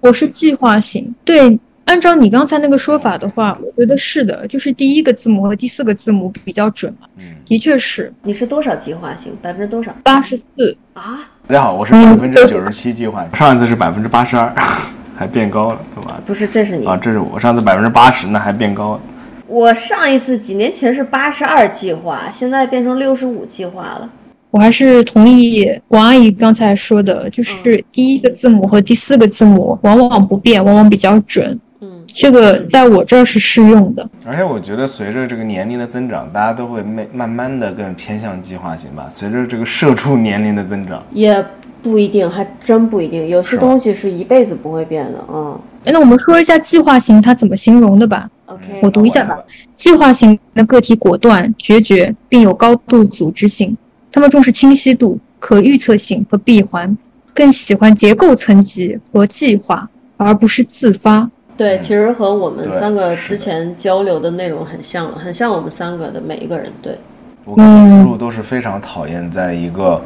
[0.00, 1.14] 我是计划型。
[1.24, 7.08] 对，按照你刚才那个说法的话，我觉得是的，就是第一个字母和第四个字母比较准嘛。
[7.16, 9.32] 嗯，的确是你是多少计划型？
[9.42, 10.76] 百分之多少八十四。
[10.94, 11.20] 啊？
[11.46, 14.52] 大家好，我是百分之九十七计划，上一次是百分之八十二，
[15.16, 16.20] 还变高了，对吧！
[16.24, 16.86] 不是，这是你。
[16.86, 19.00] 啊，这是我上次百分之八十，那还变高了。
[19.46, 24.08] 我上一次几年前是八十二计划，现在变成六十五计划了。
[24.50, 31.58] 我还是同意王阿姨刚才说的，就是第一个字母和第四个字母往往不变，往往比较准。
[31.80, 34.08] 嗯，这个在我这儿是适用的。
[34.24, 39.06] 而且我觉得随着这个年龄的增长，大家都会慢慢慢的更偏向计划型吧。
[39.10, 41.44] 随着这个社畜年龄的增长，也
[41.82, 43.28] 不一定，还真不一定。
[43.28, 45.24] 有些东西是一辈子不会变的。
[45.28, 48.28] 嗯哎那我们说一下计划型它怎么形容的吧。
[48.46, 49.38] ，OK，我读一下吧。
[49.74, 53.74] 计划型的个体果断、决绝，并有高度组织性。
[54.10, 56.96] 他们重视清晰度、可预测性和闭环，
[57.34, 61.30] 更喜欢结构层级和计划，而不是自发。
[61.56, 66.72] 对，其实和我们三个之前交流的内容很像了，很像我们三个的每一个人。
[66.80, 66.96] 对，
[67.44, 70.00] 我跟李叔都是非常讨厌在一个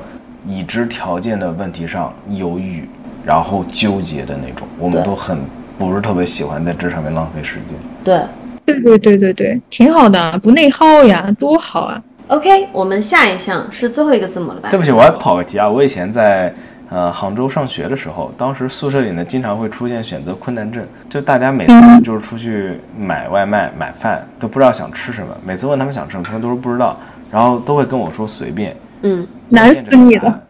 [0.48, 2.88] 已知条件的问题上犹豫，
[3.24, 4.66] 然后纠结的那种。
[4.78, 5.38] 我们都很
[5.78, 7.76] 不是特别喜欢在这上面浪费时间。
[8.02, 8.20] 对
[8.64, 12.02] 对对对对对，挺好的啊，不内耗呀，多好啊！
[12.32, 14.70] ，OK，我们下一项是最后一个字母了吧？
[14.70, 15.68] 对不起，我要跑个题啊！
[15.68, 16.52] 我以前在
[16.88, 26.96] 呃杭州上学的时候，当时宿舍里呢经常会出现选择困难症，就大家每次就是出去买外卖、买饭都不知道想吃什么，每次问他们想吃什么，他们都说不知道，
[27.30, 28.74] 然后都会跟我说随便。
[29.02, 30.42] 嗯，难死你了。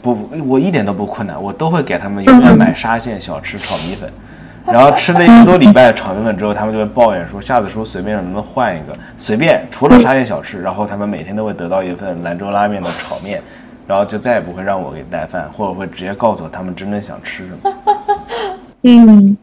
[0.00, 4.10] 不，不我一点都不困难，我都会给他们永远买沙县小吃炒米粉。
[4.72, 13.40] 然后吃了一个多礼拜炒米粉之后，他们就会抱怨说，下次说随便能不能换一个随便，除了沙县小吃，然后他们每天都会得到一份兰州拉面的炒面，
[13.86, 17.72] 然后就再也不会让我给带饭，或者会直接告诉我他们真正想吃什么。
[18.82, 19.36] 嗯，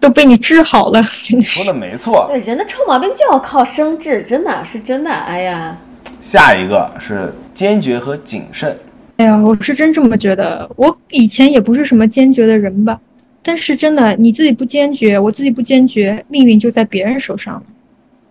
[0.00, 5.10] 都被你治好了，说的没错，对，人的臭毛病就要靠生治，真的是真的。
[5.10, 5.76] 哎呀，
[6.20, 8.76] 下一个是坚决和谨慎。
[9.18, 10.68] 哎呀，我是真这么觉得。
[10.76, 12.98] 我以前也不是什么坚决的人吧，
[13.46, 17.62] 但是真的，你自己不坚决，我自己不坚决，命运就在别人手上了，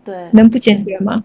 [0.03, 1.23] 对能不坚决吗？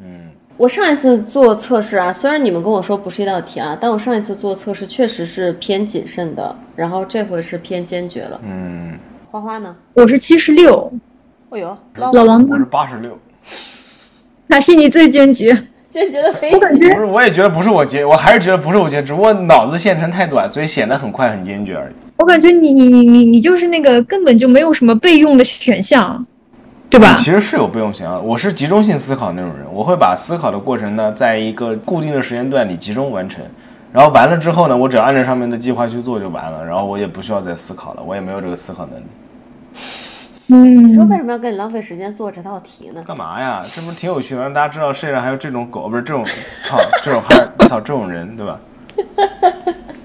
[0.00, 0.26] 嗯，
[0.56, 8.40] 我上一次做测试啊，虽然你们跟我说不是一道题啊，但我上一次做测试确实是偏谨慎的，然后这回是偏坚决了。
[8.44, 8.98] 嗯，
[9.30, 9.76] 花花呢？
[9.94, 10.92] 我是七十六，
[11.50, 12.66] 哎呦，老老王我是呢？
[12.68, 13.16] 八十六。
[14.50, 15.56] 还是你最坚决？
[15.88, 16.58] 坚决的飞起。
[16.58, 22.07] 不是，我也觉得不是我坚，我还是觉得不是我坚，只不过脑子线程太短，所以显得很快很坚决而已。
[22.18, 26.24] 我感觉你你你你你就是那个根本就没有什么备用的选项，
[26.90, 27.14] 对吧？
[27.16, 33.44] 其实是有备用选项，我是集中性思考那种人，我会把思考的过程呢，在一个固定的时间段里集中完成，
[33.92, 39.04] 然后完了之后呢，我只要按照上面的计划去做就完了，然后我也不需要再思考了，我也没有这个思考能力。
[40.48, 43.00] 嗯，你说为什么要跟你浪费时间做这道题呢？
[43.06, 43.64] 干嘛呀？
[43.72, 46.24] 这不是挺有趣的，让大家知道世界上还有这种狗，不是这种，
[46.64, 48.58] 操，这种还操这种人，对吧？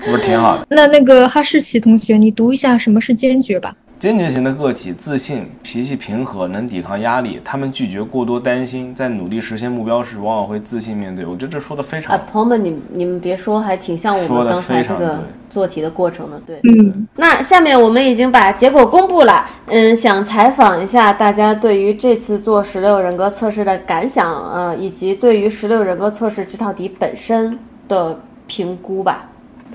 [0.06, 0.66] 不是挺好的。
[0.70, 3.76] 那那个哈士奇同学，你读一下什么是坚决吧。
[4.00, 7.40] 坚决型的个体自信、脾气平和，能抵抗压力。
[7.42, 11.26] 他们拒绝过多担心，在努力实现目标时，往往会自信面对。
[11.26, 16.38] 我觉得这说的非常啊，朋友们，你你们别说，还挺像我们刚才这个做题的过程的。
[16.46, 29.28] 对，嗯，那下面我们已经把结果公布了，嗯，想采访一下大家对于这次做十六人格测试的感想，呃，以及对于十六人格测试这套题本身的评估吧。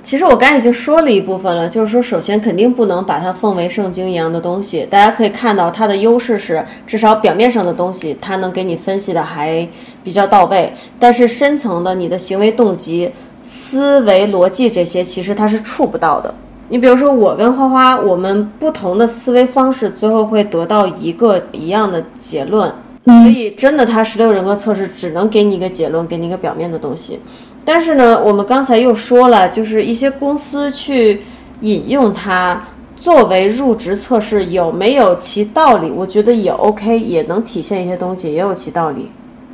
[0.03, 4.87] 其实我刚才已经说了一部分了，就是说，首先肯定不能把它奉为圣经一样的东西。
[4.89, 9.67] 大家可以看到，它的优势是至少表面上的东西，它能给你分析的还
[10.03, 13.11] 比较到位，但是深层的你的行为动机、
[13.43, 16.33] 思维逻辑这些，其实它是触不到的。
[16.71, 22.73] 你比如说，我跟花花，我们不同的思维方式，最后会得到一个一样的结论。
[23.05, 27.19] 所以，真的，它十六人格测试只能给你一个结论，给你一个表面的东西。
[27.71, 31.21] 但是呢，我们刚才又说了，就是一些公司去
[31.61, 32.59] 引用它
[32.97, 35.91] 作为入职测试有没有其道理？
[35.91, 39.11] 我觉得也 OK，也能体现一些东西，也有其道理。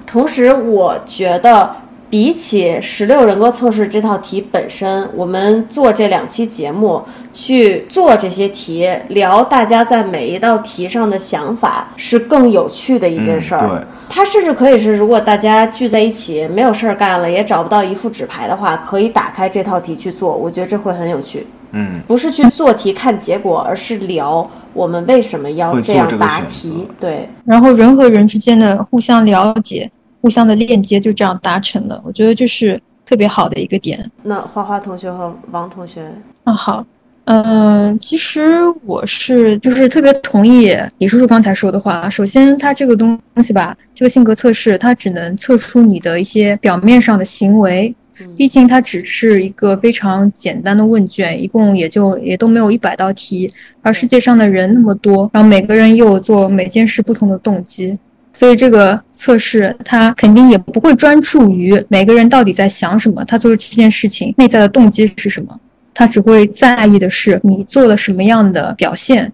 [0.07, 1.75] 同时，我觉得
[2.11, 7.03] 比起十六人格测试这套题本身，我们做这两期节目
[7.33, 13.61] 去做这些题，聊大家在每一道题上的想法，是更有趣的一件事儿。
[13.67, 20.37] 嗯对它甚至可以是，如果大家聚在一起没有事儿干了，也找不到一副纸牌的话，可以打开这套题去做。
[20.37, 21.45] 我觉得这会很有趣。
[21.73, 26.87] 嗯，不是去做题看结果，而是聊我们为什么要这样答题。
[27.01, 29.91] 对，然后人和人之间的互相了解、
[30.25, 34.11] 互相的链接就这样达成了，我觉得这是特别好的一个点。
[34.23, 36.11] 那花花同学和王同学，
[36.45, 36.87] 啊，好，
[37.27, 42.09] 嗯、其实我是就是特别同意李叔叔刚才说的话。
[42.09, 47.95] 首先，他这个东西吧，这个性格测试，它只能测出你的一些表面上的行为，
[48.35, 53.53] 毕竟它只是一个非常简单的问卷，一共也就也都没有一百道题，
[53.83, 57.99] 而世界上的人那么多，然后每个人又有做每件事不同的动机，
[58.35, 65.59] 所以这个测试它肯定也不会专注于每个人到底在想什么，他做这件事情内在的动机是什么，
[65.95, 69.33] 他只会在意的是你做了什么样的表现。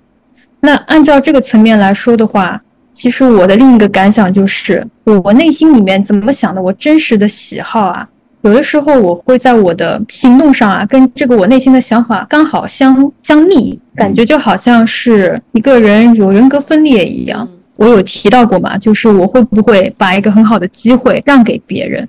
[0.61, 4.87] 那按照这个层面来说的话，其实我的另一个感想就是，
[5.25, 8.07] 我内心里面怎么想的，我真实的喜好啊。
[8.43, 17.49] 有的时候我会在我的行动上啊，跟这个我内心的想法刚好相相逆，感觉就好像是一个人有人格分裂一样。
[17.81, 22.07] 我有提到过嘛，就是我会不会把一个很好的机会让给别人？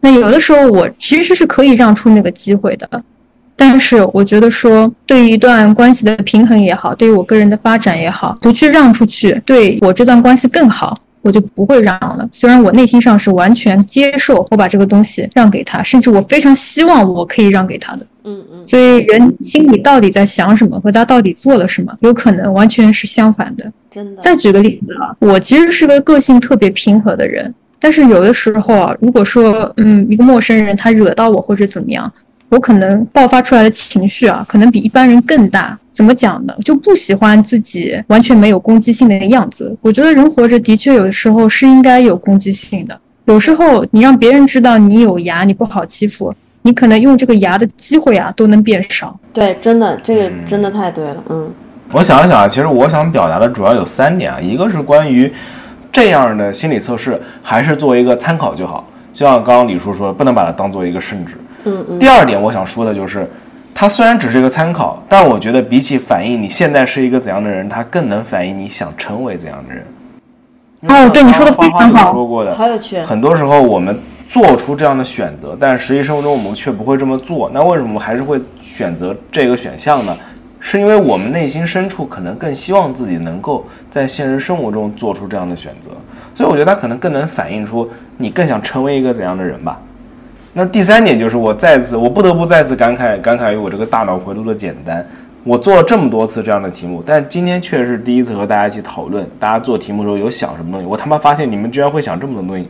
[0.00, 3.02] 那有的时候我其实是可以让出那个机会的，
[3.56, 11.00] 但是我觉得说，对于一段关系的平衡也好，对于我个人的发展也好，不去让出去，对我这段关系更好。
[11.20, 12.26] 我就不会让了。
[12.30, 18.06] 虽然我内心上是完全接受我把这个东西让给他，甚至我非常希望我可以让给他的。
[18.28, 18.66] 嗯嗯。
[18.66, 23.72] 所以人心里到底在想什么，和他到底做了什么，有可能完全是相反的。
[23.90, 24.20] 真的。
[24.20, 32.12] 再举个例子啊，我其实是个个性特别平和的人，但是有的时候啊，如果说嗯一个陌生人他惹到我或者怎么样，
[32.50, 35.78] 我可能爆发出来的情绪啊，可能比一般人更大。
[35.90, 36.54] 怎么讲呢？
[36.64, 39.76] 就不喜欢自己完全没有攻击性的样子。
[39.82, 42.96] 我觉得人活着的确有的时候是应该有攻击性的。
[43.24, 46.32] 有时候你让别人知道你有牙，你不好欺负，
[46.68, 49.18] 你可能用这个牙的机会啊都能变少。
[49.32, 51.16] 对，真的，这个真的太对了。
[51.30, 51.50] 嗯，
[51.92, 55.32] 我想了想啊，其实我想表达的主要有三点啊，一个是关于
[55.90, 61.38] 这样的心理测试，还是作为一个参考就好，就像刚刚李叔说的，不能把它当做一个圣旨。
[61.64, 61.98] 嗯嗯。
[61.98, 63.26] 第二点，我想说的就是。
[63.80, 69.84] 它虽然只是一个参考，但我觉得比起反映你现在是一个怎样的人，它更能反映你想成为怎样的人。
[70.88, 72.12] 哦，对你说的非常好。
[72.12, 72.98] 说过的，好有趣。
[73.02, 73.96] 很多时候我们
[74.28, 77.50] 做出这样的选择，但实际生活中我们却不会这么做。
[77.54, 80.14] 那为什么还是会选择这个选项呢？
[80.60, 85.92] 是因为我们内心深处可能更希望自己能够在现实生活中做出这样的选择。
[86.34, 89.80] 所以我觉得它可能更能反映出你更想成为一个怎样的人吧。
[90.52, 95.06] 那第三点就是我再次，我不得不再次感慨感慨于我这个大脑回路的简单。
[95.44, 99.26] 我做了这么多次这样的题目，但今天确实是第一次和大家一起讨论。
[99.38, 100.86] 大家做题目的时候有想什么东西？
[100.86, 102.68] 我他妈发现你们居然会想这么多东西，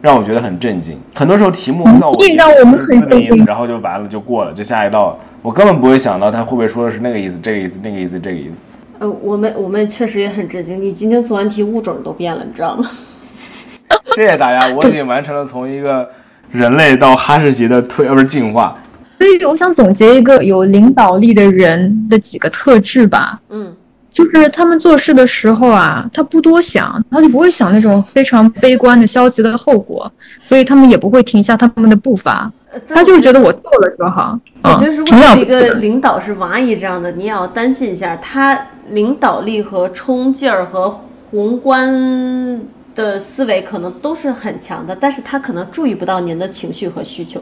[0.00, 0.98] 让我觉得很震惊。
[1.14, 5.18] 很多时候题目让我让我们很震惊，然后就完了就过了，就下一道。
[5.42, 8.60] 我根本不会想到他会不会说的是那个意思、这个意思、那个意思、这个意思。
[8.98, 10.82] 呃，我们我们确实也很震惊。
[10.82, 12.90] 你今天做完题物种都变了，你知道吗？
[14.14, 16.08] 谢谢大家，我已经完成了从一个。
[16.50, 18.74] 人类到哈士奇的推，而不是进化。
[19.18, 23.38] 所以我想总结一个有领导力的人的几个特质吧。
[23.50, 23.70] 嗯，
[24.26, 30.10] 就是他们做事的时候啊，他不多想，他就不会想那种非常悲观的、消极的后果，
[30.40, 32.50] 所以他们也不会停下他们的步伐。
[32.86, 34.38] 他就是觉得我做了就好。
[34.62, 38.58] 我觉得如果一个领导是王阿姨这样的，你也要担心一下，他
[38.90, 42.60] 领导力和冲劲儿和宏观。
[42.98, 47.40] 的思维可能都是很强的，但是他可能注意不到您的情绪和需求。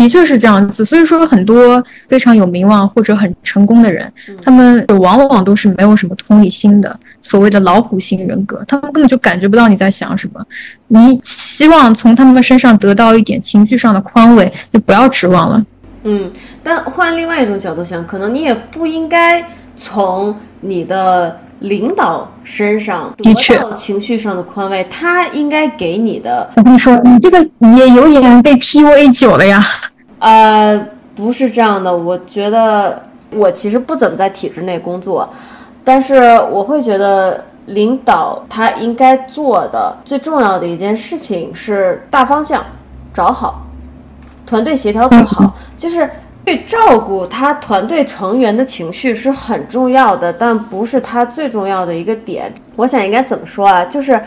[0.00, 4.10] 的确是这样子，所以说很多非常有名望或者很成功的人，
[4.42, 10.42] 他们往往都是没有什么同理心的，所谓的老虎型人格，他们根本就感觉不到你在想什么。
[10.88, 15.62] 你希望从他们身上得到一点情绪上的宽慰，就不要指望了。
[16.04, 16.32] 嗯，
[16.62, 19.44] 但换另外一种角度想，可能你也不应该
[19.76, 21.38] 从你的。
[21.60, 26.50] 领导身上的确情绪上的宽慰，他应该给你的。
[26.56, 27.38] 我跟你说，你这个
[27.76, 29.64] 也有点被 PUA 久了呀。
[30.18, 35.28] 呃，不是这样的，我觉得我其实不怎么在体制内工作，
[35.84, 42.64] 但是我会觉得领导他应该做的最重要的一件事情是大方向
[43.12, 43.66] 找好，
[44.46, 46.08] 团队协调做好，就是。
[46.50, 52.52] 去照顾他团队成员的情绪是很重要的，但不是他最重要的一个点。
[52.74, 53.84] 我想应该怎么说啊？
[53.84, 54.20] 就是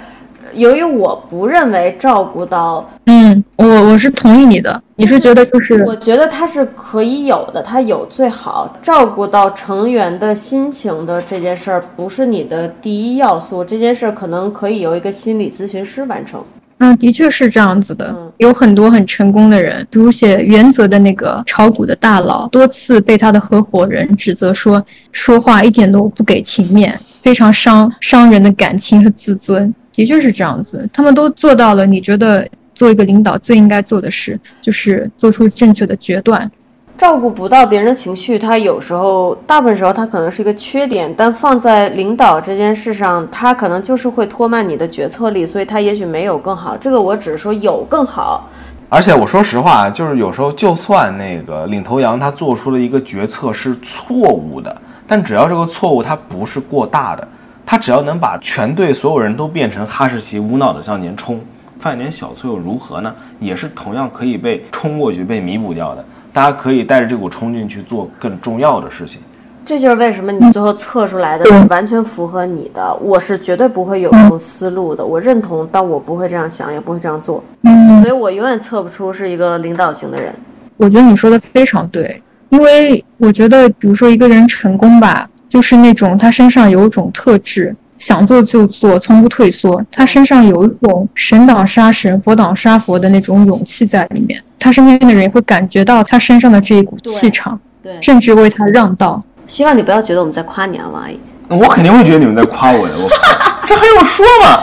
[0.53, 4.81] 由于我不认为照顾到，嗯，我我是同意你的。
[4.95, 5.83] 你是觉得就是？
[5.83, 13.65] 我觉得他是可以有的，他有最好照顾到成员的心情的这件事儿，不是你的第一要素。
[13.65, 16.41] 这件事儿可能可以由一个心理咨询师完成。
[16.83, 18.13] 嗯，的确是这样子的。
[18.39, 29.73] 有很多很成功的人，比如写《原则》的那个炒股的大佬，多次被他的合伙人指责说说话一点都不给情面，非常伤伤人的感情和自尊。
[29.93, 31.85] 的确是这样子，他们都做到了。
[31.85, 32.45] 你觉得
[32.75, 36.51] 做一个领导最应该做的事，就是做出正确的决断。
[36.95, 46.77] 照顾不到别人的情绪，他有时候，大部分时候他可能是一个缺点，但放在领导这件事上，他可能就是会拖慢你的决策力，所以他也许没有更好。
[46.77, 48.47] 这个我只是说有更好，
[48.89, 54.73] 而且我说实话，就是有时候就算那个领头羊他做出了一个决策是错误的，
[55.07, 57.27] 但只要这个错误它不是过大的，
[57.65, 61.41] 他只要能把全队所有人都变成哈士奇，无脑的向前冲，
[61.79, 63.13] 犯点小错又如何呢？
[63.39, 66.05] 也是同样可以被冲过去、被弥补掉的。
[66.33, 69.21] 大家可以带着这股冲劲去做更重要的事情。
[69.63, 72.93] 这就是为什么你最后测出来的完全符合你的。
[72.95, 77.41] 我是绝对不会有这种思路的，我认同，但我不会这样想，也不会这样做。
[77.61, 80.33] 嗯，所以我永远测不出是一个领导型的人。
[80.75, 87.73] 我觉得你说的非常对，因为我觉得，比如说一个人成功吧，就是那种他身上有一种特质，
[88.03, 89.81] 想做就做，从不退缩。
[89.89, 94.43] 他身上有一种神挡杀神，佛挡杀佛的那种勇气在里面。
[94.59, 99.23] 他身边的人也会感觉到他身上的这一股气场，对，甚至为他让道。
[99.47, 101.17] 希望你不要觉得我们在夸你啊，王阿姨。
[101.47, 103.15] 我肯定会觉得你们在夸我的，我靠，
[103.65, 104.59] 这还用说吗？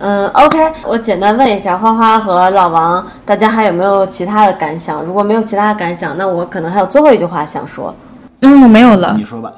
[0.00, 5.00] 嗯，OK，我简单问一下花花和老王，大家还有没有其他的感想？
[5.04, 7.94] 如果没有其他的感想，那我可能还有最后一句话想说。
[8.40, 9.24] 嗯，我没有了你。
[9.24, 9.52] 说吧。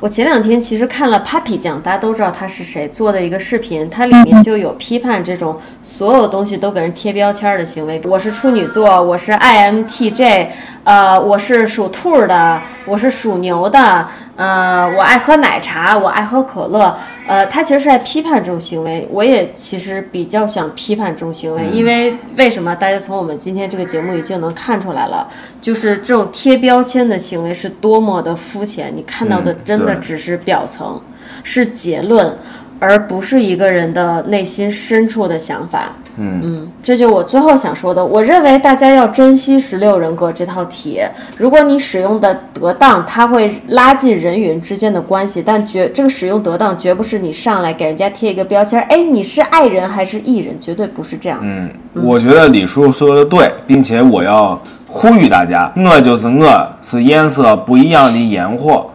[0.00, 8.00] 我前两天其实看了 Papi 酱，大家都知道他是谁做的一个视频，它里面就有批判这种所有东西都给人贴标签儿的行为。
[8.04, 10.46] 我是处女座，我是 INTJ，
[10.84, 14.06] 呃，我是属兔的，我是属牛的，
[14.36, 16.96] 呃，我爱喝奶茶，我爱喝可乐，
[17.26, 19.08] 呃，他其实是在批判这种行为。
[19.10, 22.72] 我也其实比较想批判这种行为，因为为什么？
[22.76, 25.26] 大家从我们今天这个节目已经能看出来了，
[25.60, 31.00] 就是这种贴标签的行为是多么的肤浅，你看到的嗯真的只是表层，
[31.42, 32.36] 是结论，
[32.78, 35.92] 而不是一个人的内心深处的想法。
[36.20, 38.04] 嗯嗯，这就我最后想说的。
[38.04, 41.00] 我认为大家要珍惜十六人格这套题，
[41.36, 51.38] 如果你使用的得当，它会拉近人与人之间的关系，但绝这个使用得当绝不是你上来给人家贴一个标签，哎，你是爱人还是艺人，绝对不是这样。
[51.40, 51.70] 嗯，
[52.02, 58.90] 我觉得李叔说的对，并且我要呼吁大家，我就是我，是颜色不一样的烟火。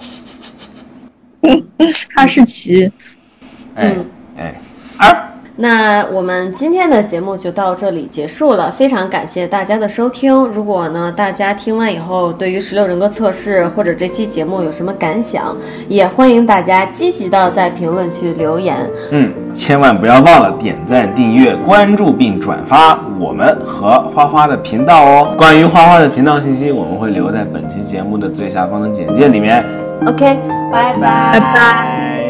[2.16, 2.92] 哈士奇，
[3.76, 4.06] 哎嗯
[4.38, 4.62] 哎，
[4.98, 5.33] 二。
[5.56, 10.34] 那我们今天的节目就到这里结束了，非常感谢大家的收听。
[10.46, 15.56] 如果呢大家听完以后，对于十六人格测试或者这期节目有什么感想，
[15.88, 18.76] 也欢迎大家积极的在评论区留言。
[19.12, 25.36] 嗯，千万不要忘了点赞、订阅、关注并转发我们和花花的频道哦。
[25.38, 29.64] 关于花花的频道信息，我们会留在本期节目的最下方的简介里面。
[30.08, 30.36] OK，
[30.72, 32.23] 拜拜拜拜。